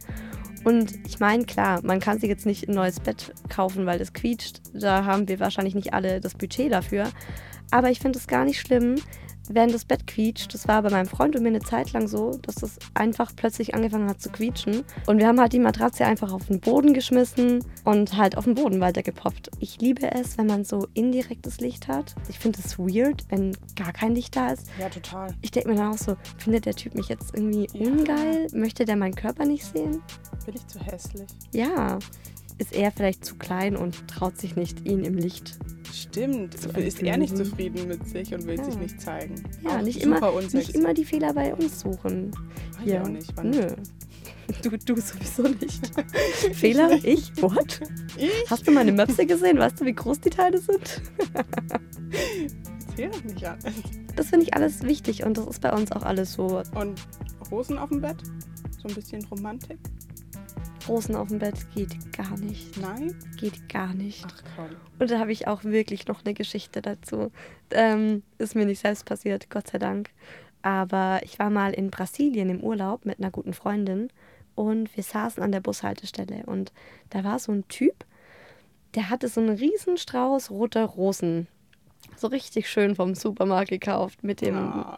[0.63, 4.13] Und ich meine, klar, man kann sich jetzt nicht ein neues Bett kaufen, weil das
[4.13, 4.61] quietscht.
[4.73, 7.07] Da haben wir wahrscheinlich nicht alle das Budget dafür.
[7.71, 8.95] Aber ich finde es gar nicht schlimm,
[9.53, 10.53] wenn das Bett quietscht.
[10.53, 13.73] Das war bei meinem Freund und mir eine Zeit lang so, dass das einfach plötzlich
[13.75, 14.83] angefangen hat zu quietschen.
[15.05, 18.55] Und wir haben halt die Matratze einfach auf den Boden geschmissen und halt auf den
[18.55, 19.49] Boden weitergepoppt.
[19.59, 22.15] Ich liebe es, wenn man so indirektes Licht hat.
[22.29, 24.67] Ich finde es weird, wenn gar kein Licht da ist.
[24.79, 25.33] Ja, total.
[25.41, 27.87] Ich denke mir dann auch so, findet der Typ mich jetzt irgendwie Ja.
[27.89, 28.47] ungeil?
[28.53, 30.01] Möchte der meinen Körper nicht sehen?
[30.45, 31.27] Bin ich zu hässlich?
[31.53, 31.99] Ja.
[32.59, 35.57] Ist er vielleicht zu klein und traut sich nicht, ihn im Licht?
[35.93, 36.55] Stimmt.
[36.55, 38.63] Ist er nicht zufrieden mit sich und will Ja.
[38.63, 39.35] sich nicht zeigen.
[39.63, 40.57] Ja, Auch nicht immer, unsexy.
[40.57, 42.31] nicht immer die Fehler bei uns suchen.
[42.31, 43.31] Weiß ich auch nicht.
[43.35, 43.67] Wann Nö.
[44.63, 45.91] Du, du sowieso nicht.
[46.53, 46.91] Fehler?
[47.03, 47.33] Ich?
[47.41, 47.81] What?
[48.17, 48.31] Ich?
[48.49, 49.57] Hast du meine Möpse gesehen?
[49.59, 51.01] Weißt du, wie groß die Teile sind?
[52.89, 53.57] Erzähl doch nicht an.
[54.15, 56.61] Das finde ich alles wichtig und das ist bei uns auch alles so.
[56.75, 57.01] Und
[57.51, 58.17] Rosen auf dem Bett?
[58.81, 59.77] So ein bisschen Romantik?
[60.87, 62.77] Rosen auf dem Bett geht gar nicht.
[62.77, 63.15] Nein?
[63.37, 64.25] Geht gar nicht.
[64.27, 64.69] Ach komm.
[64.99, 67.31] Und da habe ich auch wirklich noch eine Geschichte dazu.
[67.71, 70.09] Ähm, ist mir nicht selbst passiert, Gott sei Dank.
[70.61, 74.09] Aber ich war mal in Brasilien im Urlaub mit einer guten Freundin
[74.55, 76.71] und wir saßen an der Bushaltestelle und
[77.11, 78.05] da war so ein Typ,
[78.95, 81.47] der hatte so einen riesen Strauß roter Rosen.
[82.15, 84.97] So richtig schön vom Supermarkt gekauft mit dem, Ah.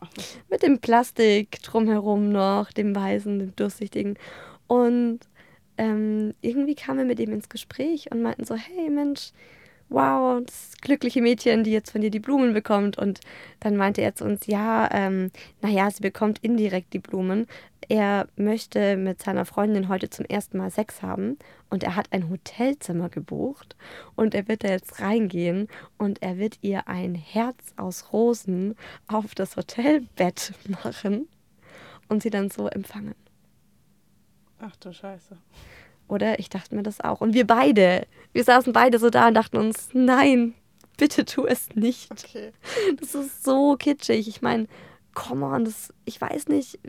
[0.49, 4.17] mit dem Plastik drumherum noch, dem weißen, dem durchsichtigen.
[4.67, 5.19] Und
[5.79, 9.31] ähm, irgendwie kamen wir mit ihm ins Gespräch und meinten so, hey Mensch,
[9.87, 12.97] wow, das glückliche Mädchen, die jetzt von dir die Blumen bekommt.
[12.97, 13.21] Und
[13.61, 17.47] dann meinte er zu uns, ja, ähm, naja, sie bekommt indirekt die Blumen.
[17.87, 21.37] Er möchte mit seiner Freundin heute zum ersten Mal Sex haben
[21.69, 23.77] und er hat ein Hotelzimmer gebucht
[24.15, 28.75] und er wird da jetzt reingehen und er wird ihr ein Herz aus Rosen
[29.07, 31.29] auf das Hotelbett machen
[32.09, 33.15] und sie dann so empfangen.
[34.59, 35.37] Ach du Scheiße.
[36.07, 37.21] Oder ich dachte mir das auch.
[37.21, 40.55] Und wir beide, wir saßen beide so da und dachten uns, nein,
[40.97, 42.11] bitte tu es nicht.
[42.11, 42.51] Okay.
[42.99, 44.27] Das ist so kitschig.
[44.27, 44.67] Ich meine,
[45.13, 46.79] come on, das, ich weiß nicht,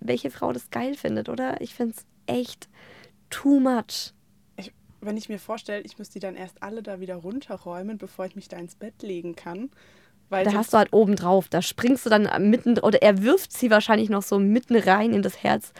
[0.00, 1.60] welche Frau das geil findet, oder?
[1.60, 2.68] Ich finde es echt
[3.30, 4.12] too much.
[4.56, 8.26] Ich, wenn ich mir vorstelle, ich müsste die dann erst alle da wieder runterräumen, bevor
[8.26, 9.70] ich mich da ins Bett legen kann.
[10.28, 13.52] Weil Da hast du halt oben drauf, da springst du dann mitten, oder er wirft
[13.52, 15.72] sie wahrscheinlich noch so mitten rein in das Herz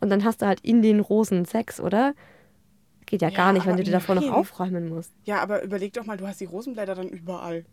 [0.00, 2.14] und dann hast du halt in den Rosen Sex, oder?
[3.06, 5.12] Geht ja, Ja, gar nicht, wenn du dir davor noch aufräumen musst.
[5.24, 7.64] Ja, aber überleg doch mal, du hast die Rosenblätter dann überall.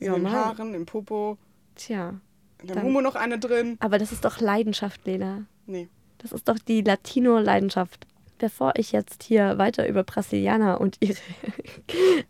[0.00, 0.30] In Ja, den.
[0.30, 1.38] Haaren, im Popo,
[1.76, 2.14] Tja,
[2.60, 3.76] in der Dann- Mumu noch eine drin.
[3.80, 5.44] aber das ist doch Leidenschaft, Lena.
[5.66, 5.88] Nee.
[6.18, 8.06] Das ist doch die Latino-Leidenschaft.
[8.38, 11.16] Bevor ich jetzt hier weiter über Brasilianer und ihre,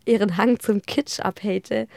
[0.05, 1.87] ihren Hang zum Kitsch abhate,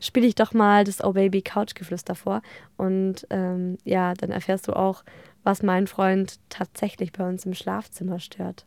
[0.00, 2.42] spiele ich doch mal das Oh Baby Couchgeflüster vor.
[2.76, 5.02] Und ähm, ja, dann erfährst du auch,
[5.44, 8.66] was mein Freund tatsächlich bei uns im Schlafzimmer stört.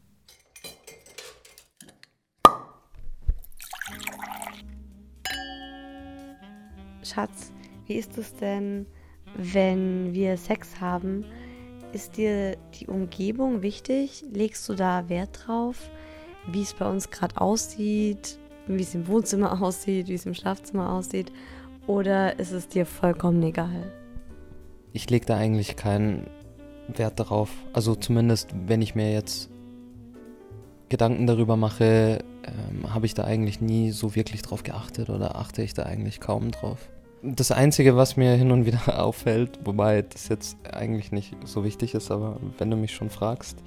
[7.03, 7.51] Schatz,
[7.87, 8.85] wie ist es denn,
[9.35, 11.25] wenn wir Sex haben?
[11.93, 14.23] Ist dir die Umgebung wichtig?
[14.31, 15.89] Legst du da Wert drauf?
[16.47, 18.37] Wie es bei uns gerade aussieht,
[18.67, 21.31] wie es im Wohnzimmer aussieht, wie es im Schlafzimmer aussieht?
[21.87, 23.91] Oder ist es dir vollkommen egal?
[24.91, 26.27] Ich lege da eigentlich keinen
[26.95, 27.50] Wert darauf.
[27.73, 29.50] Also zumindest, wenn ich mir jetzt
[30.89, 35.62] Gedanken darüber mache, ähm, habe ich da eigentlich nie so wirklich drauf geachtet oder achte
[35.62, 36.89] ich da eigentlich kaum drauf.
[37.23, 41.93] Das Einzige, was mir hin und wieder auffällt, wobei das jetzt eigentlich nicht so wichtig
[41.93, 43.58] ist, aber wenn du mich schon fragst,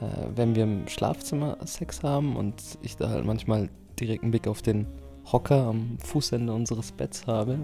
[0.00, 3.68] äh, wenn wir im Schlafzimmer Sex haben und ich da halt manchmal
[4.00, 4.86] direkt einen Blick auf den
[5.30, 7.58] Hocker am Fußende unseres Betts habe,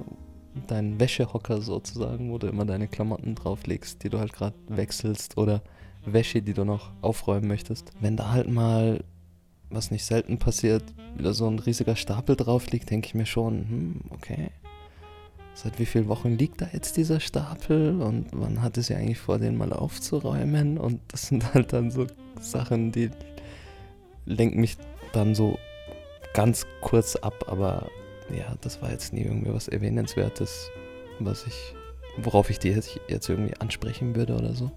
[0.67, 5.63] deinen Wäschehocker sozusagen, wo du immer deine Klamotten drauflegst, die du halt gerade wechselst oder
[6.05, 7.91] Wäsche, die du noch aufräumen möchtest.
[8.01, 9.05] Wenn da halt mal,
[9.71, 10.83] was nicht selten passiert,
[11.17, 14.51] wieder so ein riesiger Stapel drauf liegt, denke ich mir schon, hm, okay.
[15.55, 19.41] Seit wie vielen Wochen liegt da jetzt dieser Stapel und wann hatte sie eigentlich vor,
[19.41, 20.79] den mal aufzuräumen?
[20.79, 22.07] Und das sind halt dann so
[22.41, 23.11] Sachen, die
[24.25, 24.77] lenken mich
[25.13, 25.59] dann so
[26.33, 27.91] ganz kurz ab, aber
[28.31, 30.71] ja, das war jetzt nie irgendwie was Erwähnenswertes,
[31.19, 31.75] was ich,
[32.19, 34.71] worauf ich die jetzt, jetzt irgendwie ansprechen würde oder so.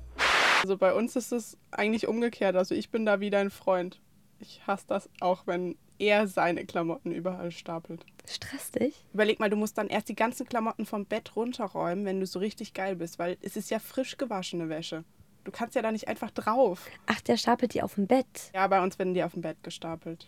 [0.61, 2.55] Also bei uns ist es eigentlich umgekehrt.
[2.55, 3.99] Also ich bin da wie dein Freund.
[4.39, 8.05] Ich hasse das auch, wenn er seine Klamotten überall stapelt.
[8.27, 9.05] Stresst dich?
[9.13, 12.39] Überleg mal, du musst dann erst die ganzen Klamotten vom Bett runterräumen, wenn du so
[12.39, 15.03] richtig geil bist, weil es ist ja frisch gewaschene Wäsche.
[15.43, 16.87] Du kannst ja da nicht einfach drauf.
[17.07, 18.51] Ach, der stapelt die auf dem Bett.
[18.53, 20.27] Ja, bei uns werden die auf dem Bett gestapelt.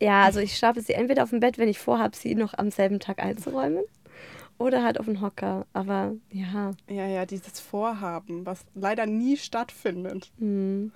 [0.00, 2.70] Ja, also ich stapel sie entweder auf dem Bett, wenn ich vorhabe, sie noch am
[2.70, 3.84] selben Tag einzuräumen,
[4.58, 5.66] oder halt auf den Hocker.
[5.72, 6.72] Aber ja.
[6.88, 10.30] Ja, ja, dieses Vorhaben, was leider nie stattfindet.
[10.38, 10.92] Hm.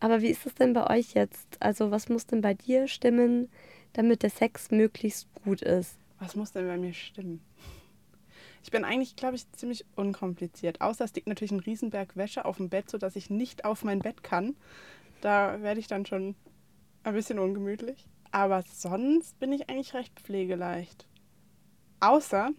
[0.00, 1.46] Aber wie ist es denn bei euch jetzt?
[1.60, 3.48] Also was muss denn bei dir stimmen,
[3.94, 5.96] damit der Sex möglichst gut ist?
[6.20, 7.40] Was muss denn bei mir stimmen?
[8.62, 10.80] Ich bin eigentlich, glaube ich, ziemlich unkompliziert.
[10.80, 14.00] Außer es liegt natürlich ein Riesenberg Wäsche auf dem Bett, sodass ich nicht auf mein
[14.00, 14.56] Bett kann.
[15.20, 16.34] Da werde ich dann schon
[17.02, 18.06] ein bisschen ungemütlich.
[18.30, 21.06] Aber sonst bin ich eigentlich recht pflegeleicht.
[22.00, 22.50] Außer,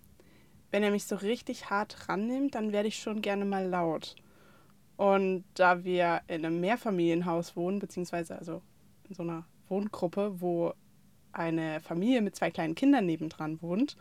[0.71, 4.15] wenn er mich so richtig hart rannimmt, dann werde ich schon gerne mal laut.
[4.97, 8.61] Und da wir in einem Mehrfamilienhaus wohnen, beziehungsweise also
[9.07, 10.73] in so einer Wohngruppe, wo
[11.31, 13.95] eine Familie mit zwei kleinen Kindern nebendran wohnt,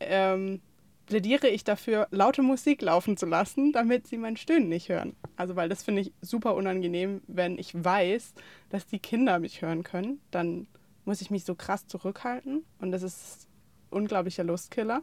[0.00, 0.60] ähm,
[1.06, 5.16] plädiere ich dafür, laute Musik laufen zu lassen, damit sie mein Stöhnen nicht hören.
[5.36, 8.34] Also, weil das finde ich super unangenehm, wenn ich weiß,
[8.68, 10.20] dass die Kinder mich hören können.
[10.30, 10.66] Dann
[11.08, 13.48] muss ich mich so krass zurückhalten und das ist
[13.88, 15.00] unglaublicher Lustkiller.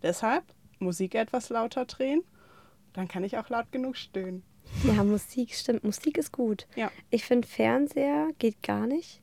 [0.00, 0.44] Deshalb
[0.78, 2.22] Musik etwas lauter drehen,
[2.92, 4.44] dann kann ich auch laut genug stöhnen.
[4.84, 5.82] Ja, Musik, stimmt.
[5.82, 6.68] Musik ist gut.
[6.76, 6.92] Ja.
[7.10, 9.22] Ich finde, Fernseher geht gar nicht.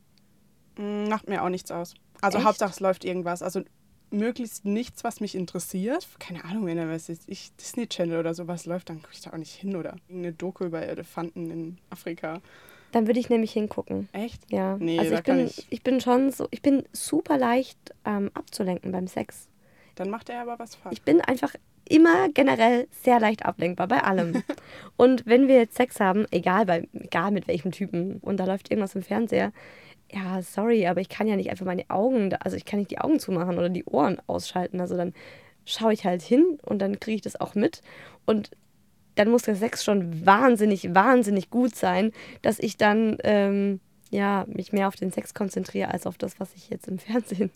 [0.78, 1.96] Mm, Macht mir auch nichts aus.
[2.20, 2.48] Also Echt?
[2.48, 3.42] Hauptsache es läuft irgendwas.
[3.42, 3.62] Also
[4.12, 6.10] möglichst nichts, was mich interessiert.
[6.20, 7.24] Keine Ahnung, wenn da was ist.
[7.28, 9.78] Ich Disney Channel oder sowas läuft, dann gucke ich da auch nicht hin.
[9.78, 12.42] Oder irgendeine Doku über Elefanten in Afrika.
[12.92, 14.08] Dann würde ich nämlich hingucken.
[14.14, 14.42] Echt?
[14.52, 14.78] Ja.
[14.78, 18.92] Nee, also ich bin, ich- ich bin schon so, ich bin super leicht ähm, abzulenken
[18.92, 19.50] beim Sex.
[19.96, 20.94] Dann macht er aber was falsch.
[20.98, 21.54] Ich bin einfach
[21.90, 24.44] immer generell sehr leicht ablenkbar bei allem.
[24.98, 28.70] und wenn wir jetzt Sex haben, egal bei, egal mit welchem Typen, und da läuft
[28.72, 29.52] irgendwas im Fernseher,
[30.12, 33.00] ja, sorry, aber ich kann ja nicht einfach meine Augen, also ich kann nicht die
[33.00, 34.80] Augen zumachen oder die Ohren ausschalten.
[34.80, 35.14] Also dann
[35.66, 37.82] schaue ich halt hin und dann kriege ich das auch mit.
[38.26, 38.52] Und
[39.18, 44.72] dann muss der Sex schon wahnsinnig, wahnsinnig gut sein, dass ich dann ähm, ja, mich
[44.72, 47.52] mehr auf den Sex konzentriere, als auf das, was ich jetzt im Fernsehen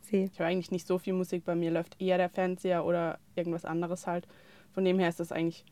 [0.00, 0.24] sehe.
[0.24, 1.44] Ich höre eigentlich nicht so viel Musik.
[1.44, 4.26] Bei mir läuft eher der Fernseher oder irgendwas anderes halt.
[4.72, 5.64] Von dem her ist es eigentlich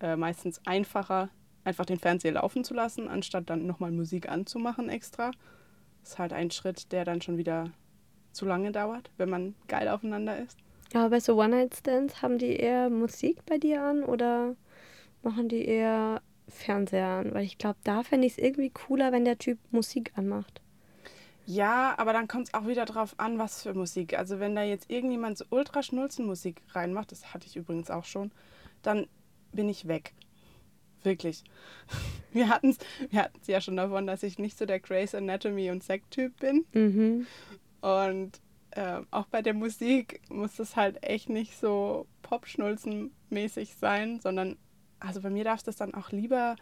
[0.00, 1.30] äh, meistens einfacher,
[1.64, 5.30] einfach den Fernseher laufen zu lassen, anstatt dann nochmal Musik anzumachen extra.
[6.02, 7.70] Ist halt ein Schritt, der dann schon wieder
[8.32, 10.58] zu lange dauert, wenn man geil aufeinander ist.
[10.94, 14.56] Aber bei so One-Night-Stands haben die eher Musik bei dir an oder
[15.24, 17.34] machen die eher Fernseher an?
[17.34, 20.60] Weil ich glaube, da fände ich es irgendwie cooler, wenn der Typ Musik anmacht.
[21.44, 24.16] Ja, aber dann kommt es auch wieder drauf an, was für Musik.
[24.16, 28.30] Also wenn da jetzt irgendjemand so Ultraschnulzen-Musik reinmacht, das hatte ich übrigens auch schon,
[28.82, 29.06] dann
[29.52, 30.14] bin ich weg.
[31.02, 31.42] Wirklich.
[32.32, 32.78] Wir hatten es
[33.10, 36.64] wir hatten's ja schon davon, dass ich nicht so der Grey's Anatomy und Sekt-Typ bin.
[36.72, 37.26] Mhm.
[37.82, 38.40] Und
[38.74, 44.56] ähm, auch bei der Musik muss es halt echt nicht so Popschnulzen-mäßig sein, sondern
[45.02, 46.56] also bei mir darf das dann auch lieber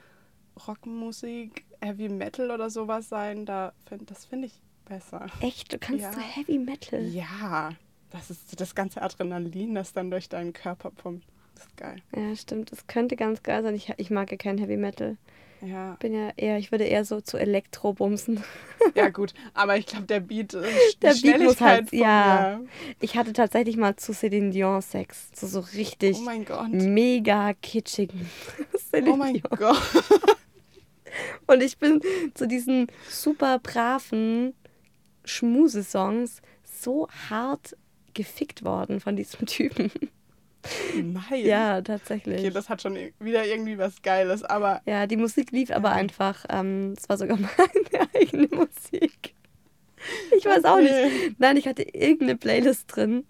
[0.66, 3.46] Rockmusik, Heavy Metal oder sowas sein.
[3.46, 5.26] Da find, das finde ich besser.
[5.40, 5.72] Echt?
[5.72, 6.12] Du kannst Ja.
[6.12, 7.02] so Heavy Metal?
[7.06, 7.70] Ja,
[8.10, 11.24] das ist das ganze Adrenalin, das dann durch deinen Körper pumpt.
[11.54, 11.96] Das ist geil.
[12.14, 12.72] Ja, stimmt.
[12.72, 13.74] Das könnte ganz geil sein.
[13.74, 15.16] Ich, ich mag ja kein Heavy Metal.
[15.62, 18.42] Ja, Bin ja eher, ich würde eher so zu Elektro bumsen.
[18.94, 19.34] ja gut.
[19.52, 20.62] Aber ich glaube, der Beat, äh,
[21.02, 22.60] Der Beat muss halt- ja.
[22.62, 22.68] mir-
[23.00, 25.28] Ich hatte tatsächlich mal zu Celine Dion Sex.
[25.34, 26.70] So, so richtig Oh mein Gott.
[26.70, 28.30] mega kitschigen.
[28.90, 29.50] Celine Oh mein Dion.
[29.58, 29.82] Gott.
[31.46, 32.00] Und ich bin
[32.34, 34.54] zu diesen super braven
[35.24, 37.76] Schmusesongs so hart
[38.14, 39.90] gefickt worden von diesem Typen.
[40.94, 41.44] Nein.
[41.46, 42.40] Ja, tatsächlich.
[42.40, 46.44] Okay, das hat schon wieder irgendwie was Geiles, aber ja, die Musik lief aber einfach,
[46.50, 49.34] ähm, es war sogar meine eigene Musik.
[50.36, 51.08] Ich weiß auch Okay.
[51.28, 51.40] nicht.
[51.40, 53.24] Nein, ich hatte irgendeine Playlist drin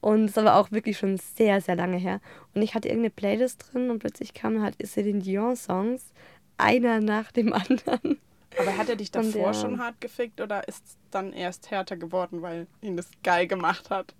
[0.00, 2.20] und es war auch wirklich schon sehr, sehr lange her.
[2.54, 6.12] Und ich hatte irgendeine Playlist drin und plötzlich kamen halt Celine Dion Songs,
[6.58, 8.18] einer nach dem anderen.
[8.58, 11.96] Aber hat er dich davor der- schon hart gefickt oder ist es dann erst härter
[11.98, 14.14] geworden, weil ihn das geil gemacht hat?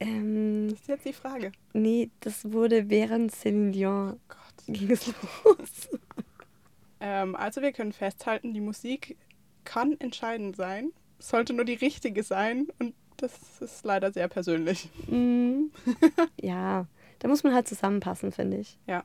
[0.00, 1.52] Ähm, Das ist jetzt die Frage.
[1.72, 4.38] nee, das wurde während Celine Dion Gott.
[4.66, 5.88] ging es los.
[7.00, 9.16] Ähm, also wir können festhalten, die Musik
[9.62, 14.88] kann entscheidend sein, sollte nur die richtige sein und das ist leider sehr persönlich.
[15.06, 15.70] Mhm.
[16.40, 16.86] ja,
[17.20, 18.78] da muss man halt zusammenpassen, finde ich.
[18.88, 19.04] Ja.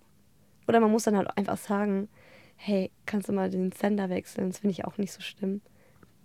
[0.67, 2.09] Oder man muss dann halt einfach sagen,
[2.55, 4.49] hey, kannst du mal den Sender wechseln?
[4.49, 5.61] Das finde ich auch nicht so schlimm.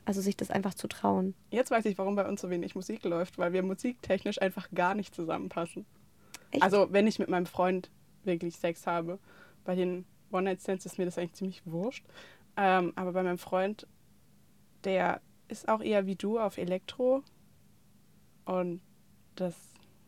[0.09, 1.35] Also sich das einfach zu trauen.
[1.51, 4.95] Jetzt weiß ich, warum bei uns so wenig Musik läuft, weil wir musiktechnisch einfach gar
[4.95, 5.85] nicht zusammenpassen.
[6.51, 6.63] Echt?
[6.63, 7.91] Also wenn ich mit meinem Freund
[8.25, 9.19] wirklich Sex habe,
[9.67, 12.07] bei den One-Night-Stands ist mir das eigentlich ziemlich wurscht.
[12.57, 13.87] Ähm, aber bei meinem Freund,
[14.85, 17.23] der ist auch eher wie du auf Elektro
[18.47, 18.81] und
[19.35, 19.55] das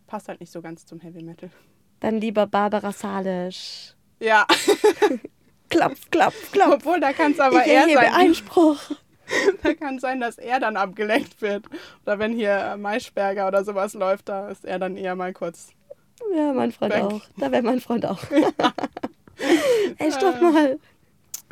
[0.07, 1.51] passt halt nicht so ganz zum Heavy Metal.
[2.01, 3.95] Dann lieber Barbara Salisch.
[4.19, 4.47] Ja,
[5.69, 6.73] Klopf, klopf, klopf.
[6.77, 8.81] obwohl da kann es aber ich eher sein, Einspruch.
[9.63, 11.67] da kann sein, dass er dann abgelenkt wird.
[12.05, 15.73] Oder wenn hier äh, Maischberger oder sowas läuft, da ist er dann eher mal kurz.
[16.35, 17.03] Ja, mein Freund Weg.
[17.03, 17.23] auch.
[17.39, 18.23] Da wäre mein Freund auch.
[19.99, 20.79] Ey, stopp mal.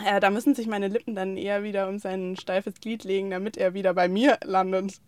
[0.05, 3.57] Äh, da müssen sich meine Lippen dann eher wieder um sein steifes Glied legen, damit
[3.57, 5.01] er wieder bei mir landet.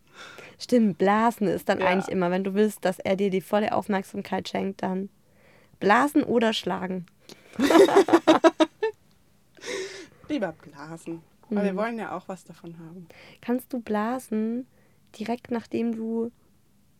[0.59, 1.87] Stimmt, Blasen ist dann Ja.
[1.87, 5.09] eigentlich immer, wenn du willst, dass er dir die volle Aufmerksamkeit schenkt, dann
[5.79, 7.05] Blasen oder schlagen.
[10.27, 11.21] Lieber blasen.
[11.57, 13.07] Aber wir wollen ja auch was davon haben.
[13.41, 14.67] Kannst du blasen
[15.17, 16.31] direkt nachdem du,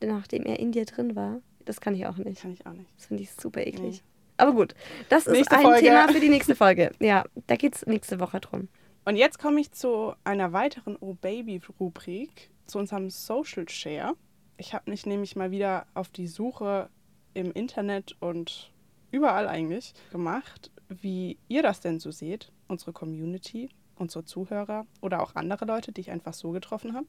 [0.04, 1.42] nachdem er in dir drin war?
[1.66, 2.42] Das kann ich auch nicht.
[2.42, 2.90] Kann ich auch nicht.
[2.98, 4.02] Das finde ich super eklig.
[4.04, 4.12] Nee.
[4.38, 4.74] Aber gut,
[5.10, 5.82] das ist Nächste ein Folge.
[5.82, 6.92] Thema für die nächste Folge.
[7.00, 8.70] Ja, da geht es nächste Woche drum.
[9.06, 14.14] Und jetzt komme ich zu einer weiteren Oh Baby-Rubrik, zu unserem Social Share.
[14.58, 16.90] Ich habe mich nämlich mal wieder auf die Suche
[17.34, 18.72] im Internet und
[19.12, 23.70] überall eigentlich gemacht, wie ihr das denn so seht, unsere Community,
[24.02, 27.06] unsere Zuhörer oder auch andere Leute, die ich einfach so getroffen habe.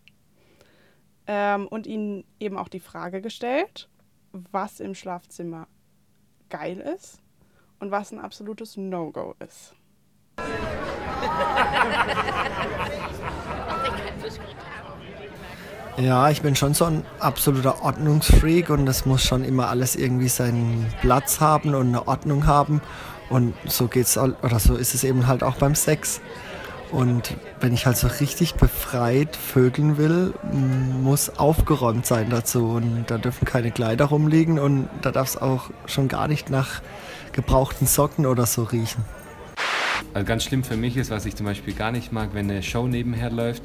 [1.26, 3.88] Ähm, und ihnen eben auch die Frage gestellt,
[4.32, 5.66] was im Schlafzimmer
[6.50, 7.20] geil ist
[7.80, 9.74] und was ein absolutes No-Go ist.
[15.98, 20.28] Ja, ich bin schon so ein absoluter Ordnungsfreak und es muss schon immer alles irgendwie
[20.28, 22.80] seinen Platz haben und eine Ordnung haben.
[23.28, 26.20] Und so geht's oder so ist es eben halt auch beim Sex.
[26.92, 30.34] Und wenn ich halt so richtig befreit vögeln will,
[31.02, 32.66] muss aufgeräumt sein dazu.
[32.66, 36.82] Und da dürfen keine Kleider rumliegen und da darf es auch schon gar nicht nach
[37.32, 39.04] gebrauchten Socken oder so riechen.
[40.12, 42.62] Also ganz schlimm für mich ist, was ich zum Beispiel gar nicht mag, wenn eine
[42.62, 43.62] Show nebenher läuft,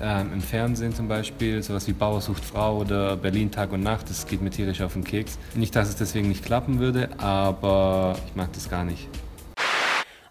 [0.00, 4.10] ähm, im Fernsehen zum Beispiel, sowas wie Bauer sucht Frau oder Berlin Tag und Nacht,
[4.10, 5.38] das geht mir tierisch auf den Keks.
[5.54, 9.08] Nicht, dass es deswegen nicht klappen würde, aber ich mag das gar nicht.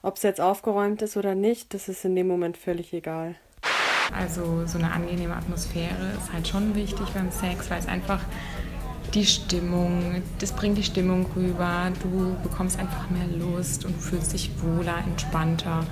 [0.05, 3.35] Ob es jetzt aufgeräumt ist oder nicht, das ist in dem Moment völlig egal.
[4.13, 8.19] Also so eine angenehme Atmosphäre ist halt schon wichtig beim Sex, weil es einfach
[9.13, 14.51] die Stimmung, das bringt die Stimmung rüber, du bekommst einfach mehr Lust und fühlst dich
[14.61, 15.85] wohler, entspannter.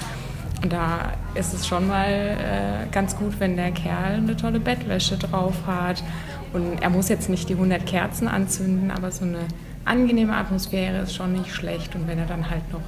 [0.61, 5.17] Und da ist es schon mal äh, ganz gut, wenn der Kerl eine tolle Bettwäsche
[5.17, 6.03] drauf hat.
[6.51, 9.45] Und er muss jetzt nicht die 100 Kerzen anzünden, aber so eine
[9.85, 11.95] angenehme Atmosphäre ist schon nicht schlecht.
[11.95, 12.81] Und wenn er dann halt noch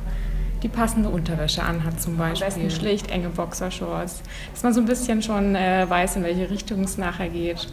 [0.64, 2.48] die passende Unterwäsche anhat zum Beispiel.
[2.48, 6.50] Am besten schlicht enge Boxershorts, dass man so ein bisschen schon äh, weiß, in welche
[6.50, 7.68] Richtung es nachher geht.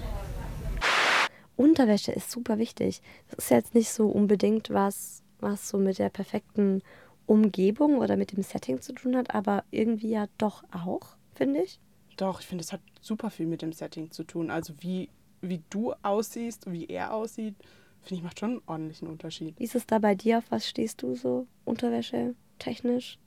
[1.56, 3.00] Unterwäsche ist super wichtig.
[3.28, 6.82] Das ist jetzt nicht so unbedingt was, was so mit der perfekten
[7.26, 11.78] Umgebung oder mit dem Setting zu tun hat, aber irgendwie ja doch auch, finde ich.
[12.16, 14.50] Doch, ich finde, es hat super viel mit dem Setting zu tun.
[14.50, 15.10] Also wie,
[15.42, 17.54] wie du aussiehst, wie er aussieht,
[18.02, 19.58] finde ich, macht schon einen ordentlichen Unterschied.
[19.58, 20.38] Wie ist es da bei dir?
[20.38, 23.18] Auf was stehst du so Unterwäsche technisch?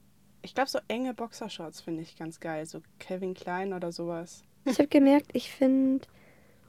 [0.42, 2.66] Ich glaube, so enge Boxershorts finde ich ganz geil.
[2.66, 4.44] So Kevin Klein oder sowas.
[4.66, 6.08] Ich habe gemerkt, ich finde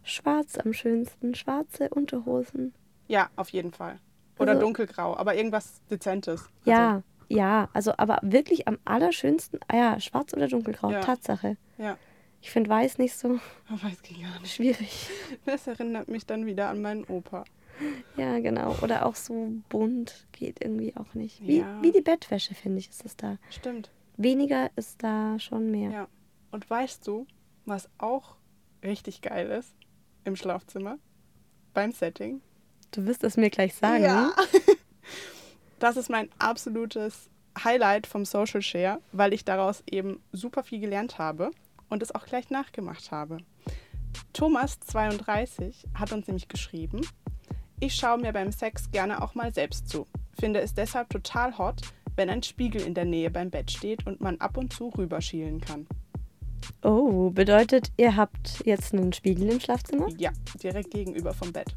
[0.03, 1.37] schwarz am schönsten.
[1.37, 2.75] Schwarze Unterhosen.
[3.07, 4.01] Ja, auf jeden Fall.
[4.41, 6.49] Oder also, dunkelgrau, aber irgendwas Dezentes.
[6.67, 11.01] Also, ja, ja, also aber wirklich am allerschönsten, ah ja, schwarz oder dunkelgrau, ja.
[11.01, 11.57] Tatsache.
[11.79, 11.97] Ja.
[12.43, 13.39] Ich finde weiß nicht so.
[13.69, 14.55] Weiß ging gar nicht.
[14.55, 15.09] Schwierig.
[15.47, 17.45] Das erinnert mich dann wieder an meinen Opa.
[18.17, 18.77] Ja, genau.
[18.83, 21.41] Oder auch so bunt geht irgendwie auch nicht.
[21.41, 21.83] Wie, ja.
[21.83, 23.39] wie die Bettwäsche, finde ich, ist es da.
[23.51, 23.91] Stimmt.
[24.17, 25.91] Weniger ist da schon mehr.
[25.91, 26.09] Ja.
[26.53, 27.27] Und weißt du,
[27.67, 28.37] was auch
[28.85, 29.75] richtig geil ist
[30.25, 30.99] im Schlafzimmer?
[31.73, 32.41] Beim Setting?
[32.93, 34.05] Du wirst es mir gleich sagen.
[34.05, 34.33] Ja.
[35.81, 37.29] das ist mein absolutes
[37.63, 41.51] Highlight vom Social Share, weil ich daraus eben super viel gelernt habe
[41.89, 43.39] und es auch gleich nachgemacht habe.
[44.35, 47.01] Thomas32 hat uns nämlich geschrieben,
[47.81, 50.07] ich schaue mir beim Sex gerne auch mal selbst zu.
[50.39, 51.81] Finde es deshalb total hot,
[52.17, 55.61] wenn ein Spiegel in der Nähe beim Bett steht und man ab und zu rüberschielen
[55.61, 55.87] kann.
[56.83, 60.09] Oh, bedeutet, ihr habt jetzt einen Spiegel im Schlafzimmer?
[60.17, 60.31] Ja,
[60.63, 61.75] direkt gegenüber vom Bett.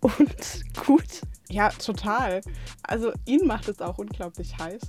[0.00, 1.22] Und gut?
[1.48, 2.40] Ja, total.
[2.82, 4.80] Also ihn macht es auch unglaublich heiß.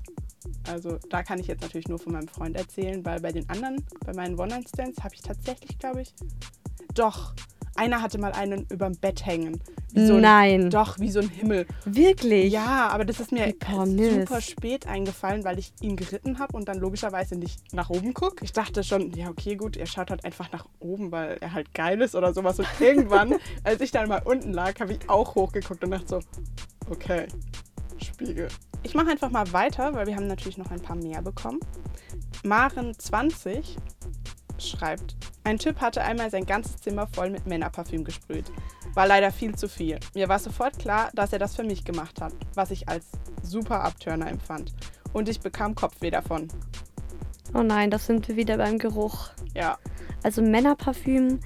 [0.67, 3.85] Also da kann ich jetzt natürlich nur von meinem Freund erzählen, weil bei den anderen,
[4.05, 6.13] bei meinen One-Night-Stands, habe ich tatsächlich, glaube ich,
[6.93, 7.33] doch,
[7.75, 9.61] einer hatte mal einen überm Bett hängen.
[9.93, 10.65] So Nein.
[10.65, 11.65] Ein, doch, wie so ein Himmel.
[11.85, 12.51] Wirklich?
[12.51, 16.79] Ja, aber das ist mir super spät eingefallen, weil ich ihn geritten habe und dann
[16.79, 18.43] logischerweise nicht nach oben gucke.
[18.43, 21.73] Ich dachte schon, ja, okay, gut, er schaut halt einfach nach oben, weil er halt
[21.73, 22.59] geil ist oder sowas.
[22.59, 26.19] Und irgendwann, als ich dann mal unten lag, habe ich auch hochgeguckt und dachte so,
[26.89, 27.27] okay,
[27.97, 28.47] Spiegel.
[28.83, 31.59] Ich mache einfach mal weiter, weil wir haben natürlich noch ein paar mehr bekommen.
[32.43, 33.77] Maren20
[34.61, 38.45] schreibt, ein Typ hatte einmal sein ganzes Zimmer voll mit Männerparfüm gesprüht.
[38.93, 39.99] War leider viel zu viel.
[40.13, 43.05] Mir war sofort klar, dass er das für mich gemacht hat, was ich als
[43.43, 44.73] super Abturner empfand.
[45.13, 46.47] Und ich bekam Kopfweh davon.
[47.53, 49.29] Oh nein, das sind wir wieder beim Geruch.
[49.53, 49.77] Ja.
[50.23, 51.39] Also Männerparfüm,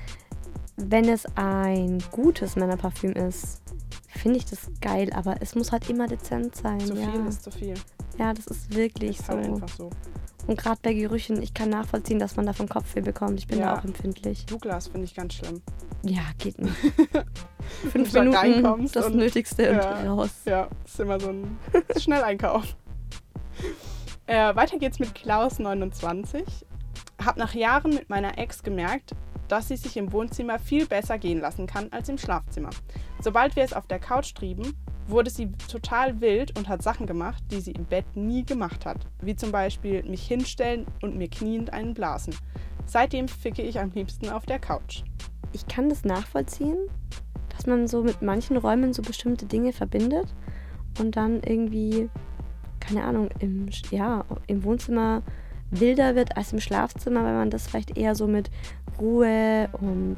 [0.78, 3.62] wenn es ein gutes Männerparfüm ist,
[4.08, 6.80] finde ich das geil, aber es muss halt immer dezent sein.
[6.80, 7.12] Zu ja.
[7.12, 7.74] viel ist zu viel.
[8.18, 9.34] Ja, das ist wirklich ist so.
[9.34, 9.90] Halt einfach so.
[10.48, 13.40] Und gerade bei Gerüchen, ich kann nachvollziehen, dass man davon Kopfweh bekommt.
[13.40, 13.74] Ich bin ja.
[13.74, 14.46] da auch empfindlich.
[14.46, 15.62] Douglas finde ich ganz schlimm.
[16.04, 16.76] Ja, geht nicht.
[17.92, 20.32] Fünf Minuten, das und, Nötigste ja, und raus.
[20.46, 21.58] Ja, ist immer so ein
[21.98, 22.76] Schnelleinkauf.
[24.28, 26.44] äh, weiter geht's mit Klaus29.
[27.24, 29.12] Hab nach Jahren mit meiner Ex gemerkt,
[29.50, 32.70] dass sie sich im Wohnzimmer viel besser gehen lassen kann als im Schlafzimmer.
[33.22, 34.76] Sobald wir es auf der Couch trieben,
[35.10, 39.08] wurde sie total wild und hat Sachen gemacht, die sie im Bett nie gemacht hat.
[39.22, 42.36] Wie zum Beispiel mich hinstellen und mir kniend einen blasen.
[42.86, 45.04] Seitdem ficke ich am liebsten auf der Couch.
[45.54, 46.78] Ich kann das nachvollziehen,
[47.50, 50.34] dass man so mit manchen Räumen so bestimmte Dinge verbindet
[51.00, 52.10] und dann irgendwie,
[52.80, 55.24] keine Ahnung, im, ja, im Wohnzimmer
[55.72, 58.50] wilder wird als im Schlafzimmer, weil man das vielleicht eher so mit
[59.00, 60.18] Ruhe und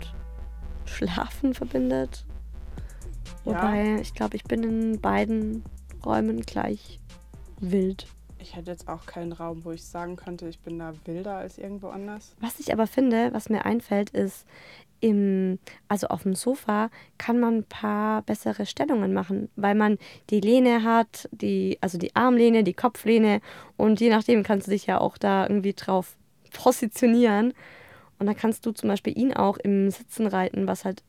[0.86, 2.26] Schlafen verbindet.
[3.44, 3.98] Wobei, ja.
[4.00, 5.64] ich glaube, ich bin in beiden
[6.06, 7.00] Räumen gleich
[7.60, 8.08] wild.
[8.40, 11.58] Ich hätte jetzt auch keinen Raum, wo ich sagen könnte, ich bin da wilder als
[11.60, 12.36] irgendwo anders.
[12.40, 14.46] Was ich aber finde, was mir einfällt, ist,
[15.02, 19.98] im, also auf dem Sofa kann man ein paar bessere Stellungen machen, weil man
[20.30, 23.42] die Lehne hat, die, also die Armlehne, die Kopflehne
[23.78, 26.16] und je nachdem kannst du dich ja auch da irgendwie drauf
[26.54, 27.54] positionieren.
[28.20, 31.02] Und dann kannst du zum Beispiel ihn auch im Sitzen reiten, was halt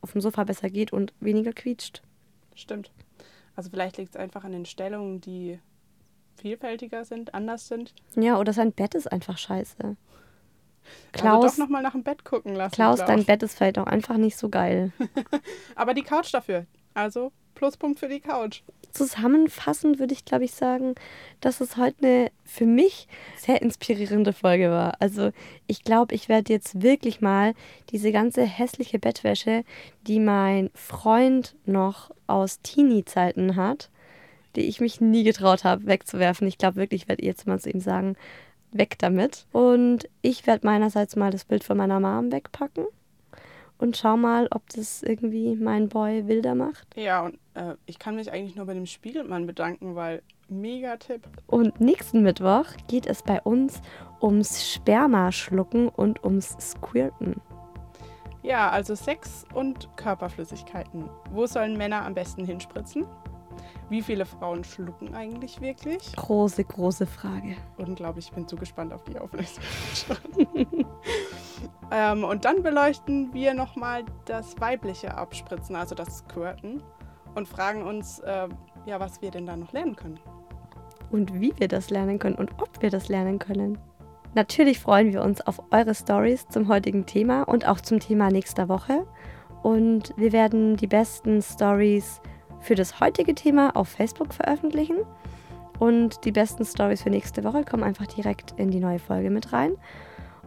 [0.00, 2.02] auf dem Sofa besser geht und weniger quietscht.
[2.54, 2.90] Stimmt.
[3.56, 5.58] Also vielleicht liegt es einfach an den Stellungen, die
[6.36, 7.94] vielfältiger sind, anders sind.
[8.16, 9.76] Ja, oder sein Bett ist einfach scheiße.
[9.82, 9.96] Also
[11.12, 12.74] Klaus, doch nochmal nach dem Bett gucken lassen.
[12.74, 13.08] Klaus, Klaus.
[13.08, 14.92] dein Bett ist vielleicht auch einfach nicht so geil.
[15.74, 16.66] Aber die Couch dafür.
[16.94, 18.62] Also Pluspunkt für die Couch.
[18.92, 20.94] Zusammenfassend würde ich, glaube ich, sagen,
[21.40, 24.94] dass es heute eine für mich sehr inspirierende Folge war.
[25.00, 25.30] Also
[25.66, 27.54] ich glaube, ich werde jetzt wirklich mal
[27.90, 29.64] diese ganze hässliche Bettwäsche,
[30.06, 33.90] die mein Freund noch aus Teenie-Zeiten hat,
[34.54, 36.46] die ich mich nie getraut habe, wegzuwerfen.
[36.46, 38.16] Ich glaube wirklich, ich werde jetzt mal zu ihm sagen,
[38.70, 39.46] weg damit.
[39.50, 42.86] Und ich werde meinerseits mal das Bild von meiner Mom wegpacken
[43.84, 46.86] und schau mal, ob das irgendwie mein Boy wilder macht.
[46.96, 51.28] Ja, und äh, ich kann mich eigentlich nur bei dem Spiegelmann bedanken, weil mega Tipp.
[51.46, 53.82] Und nächsten Mittwoch geht es bei uns
[54.22, 57.42] ums Sperma-Schlucken und ums Squirten.
[58.42, 61.10] Ja, also Sex und Körperflüssigkeiten.
[61.30, 63.06] Wo sollen Männer am besten hinspritzen?
[63.90, 66.16] Wie viele Frauen schlucken eigentlich wirklich?
[66.16, 67.56] Große, große Frage.
[67.76, 69.62] Unglaublich, ich bin zu gespannt auf die Auflösung.
[71.94, 76.82] ähm, und dann beleuchten wir nochmal das weibliche Abspritzen, also das Squirten,
[77.36, 78.48] und fragen uns, äh,
[78.84, 80.18] ja, was wir denn da noch lernen können.
[81.12, 83.78] Und wie wir das lernen können und ob wir das lernen können.
[84.34, 88.68] Natürlich freuen wir uns auf eure Stories zum heutigen Thema und auch zum Thema nächster
[88.68, 89.06] Woche.
[89.62, 92.20] Und wir werden die besten Stories
[92.58, 94.96] für das heutige Thema auf Facebook veröffentlichen.
[95.78, 99.52] Und die besten Stories für nächste Woche kommen einfach direkt in die neue Folge mit
[99.52, 99.76] rein.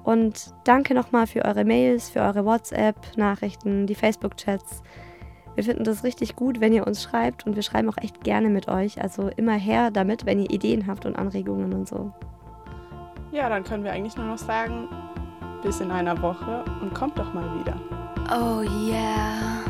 [0.08, 4.82] Und danke nochmal für eure Mails, für eure WhatsApp-Nachrichten, die Facebook-Chats.
[5.56, 8.48] Wir finden das richtig gut, wenn ihr uns schreibt und wir schreiben auch echt gerne
[8.48, 9.02] mit euch.
[9.02, 12.14] Also immer her damit, wenn ihr Ideen habt und Anregungen und so.
[13.34, 14.88] Ja, dann können wir eigentlich nur noch sagen,
[15.62, 17.76] bis in einer Woche und kommt doch mal wieder.
[18.32, 19.67] Oh yeah.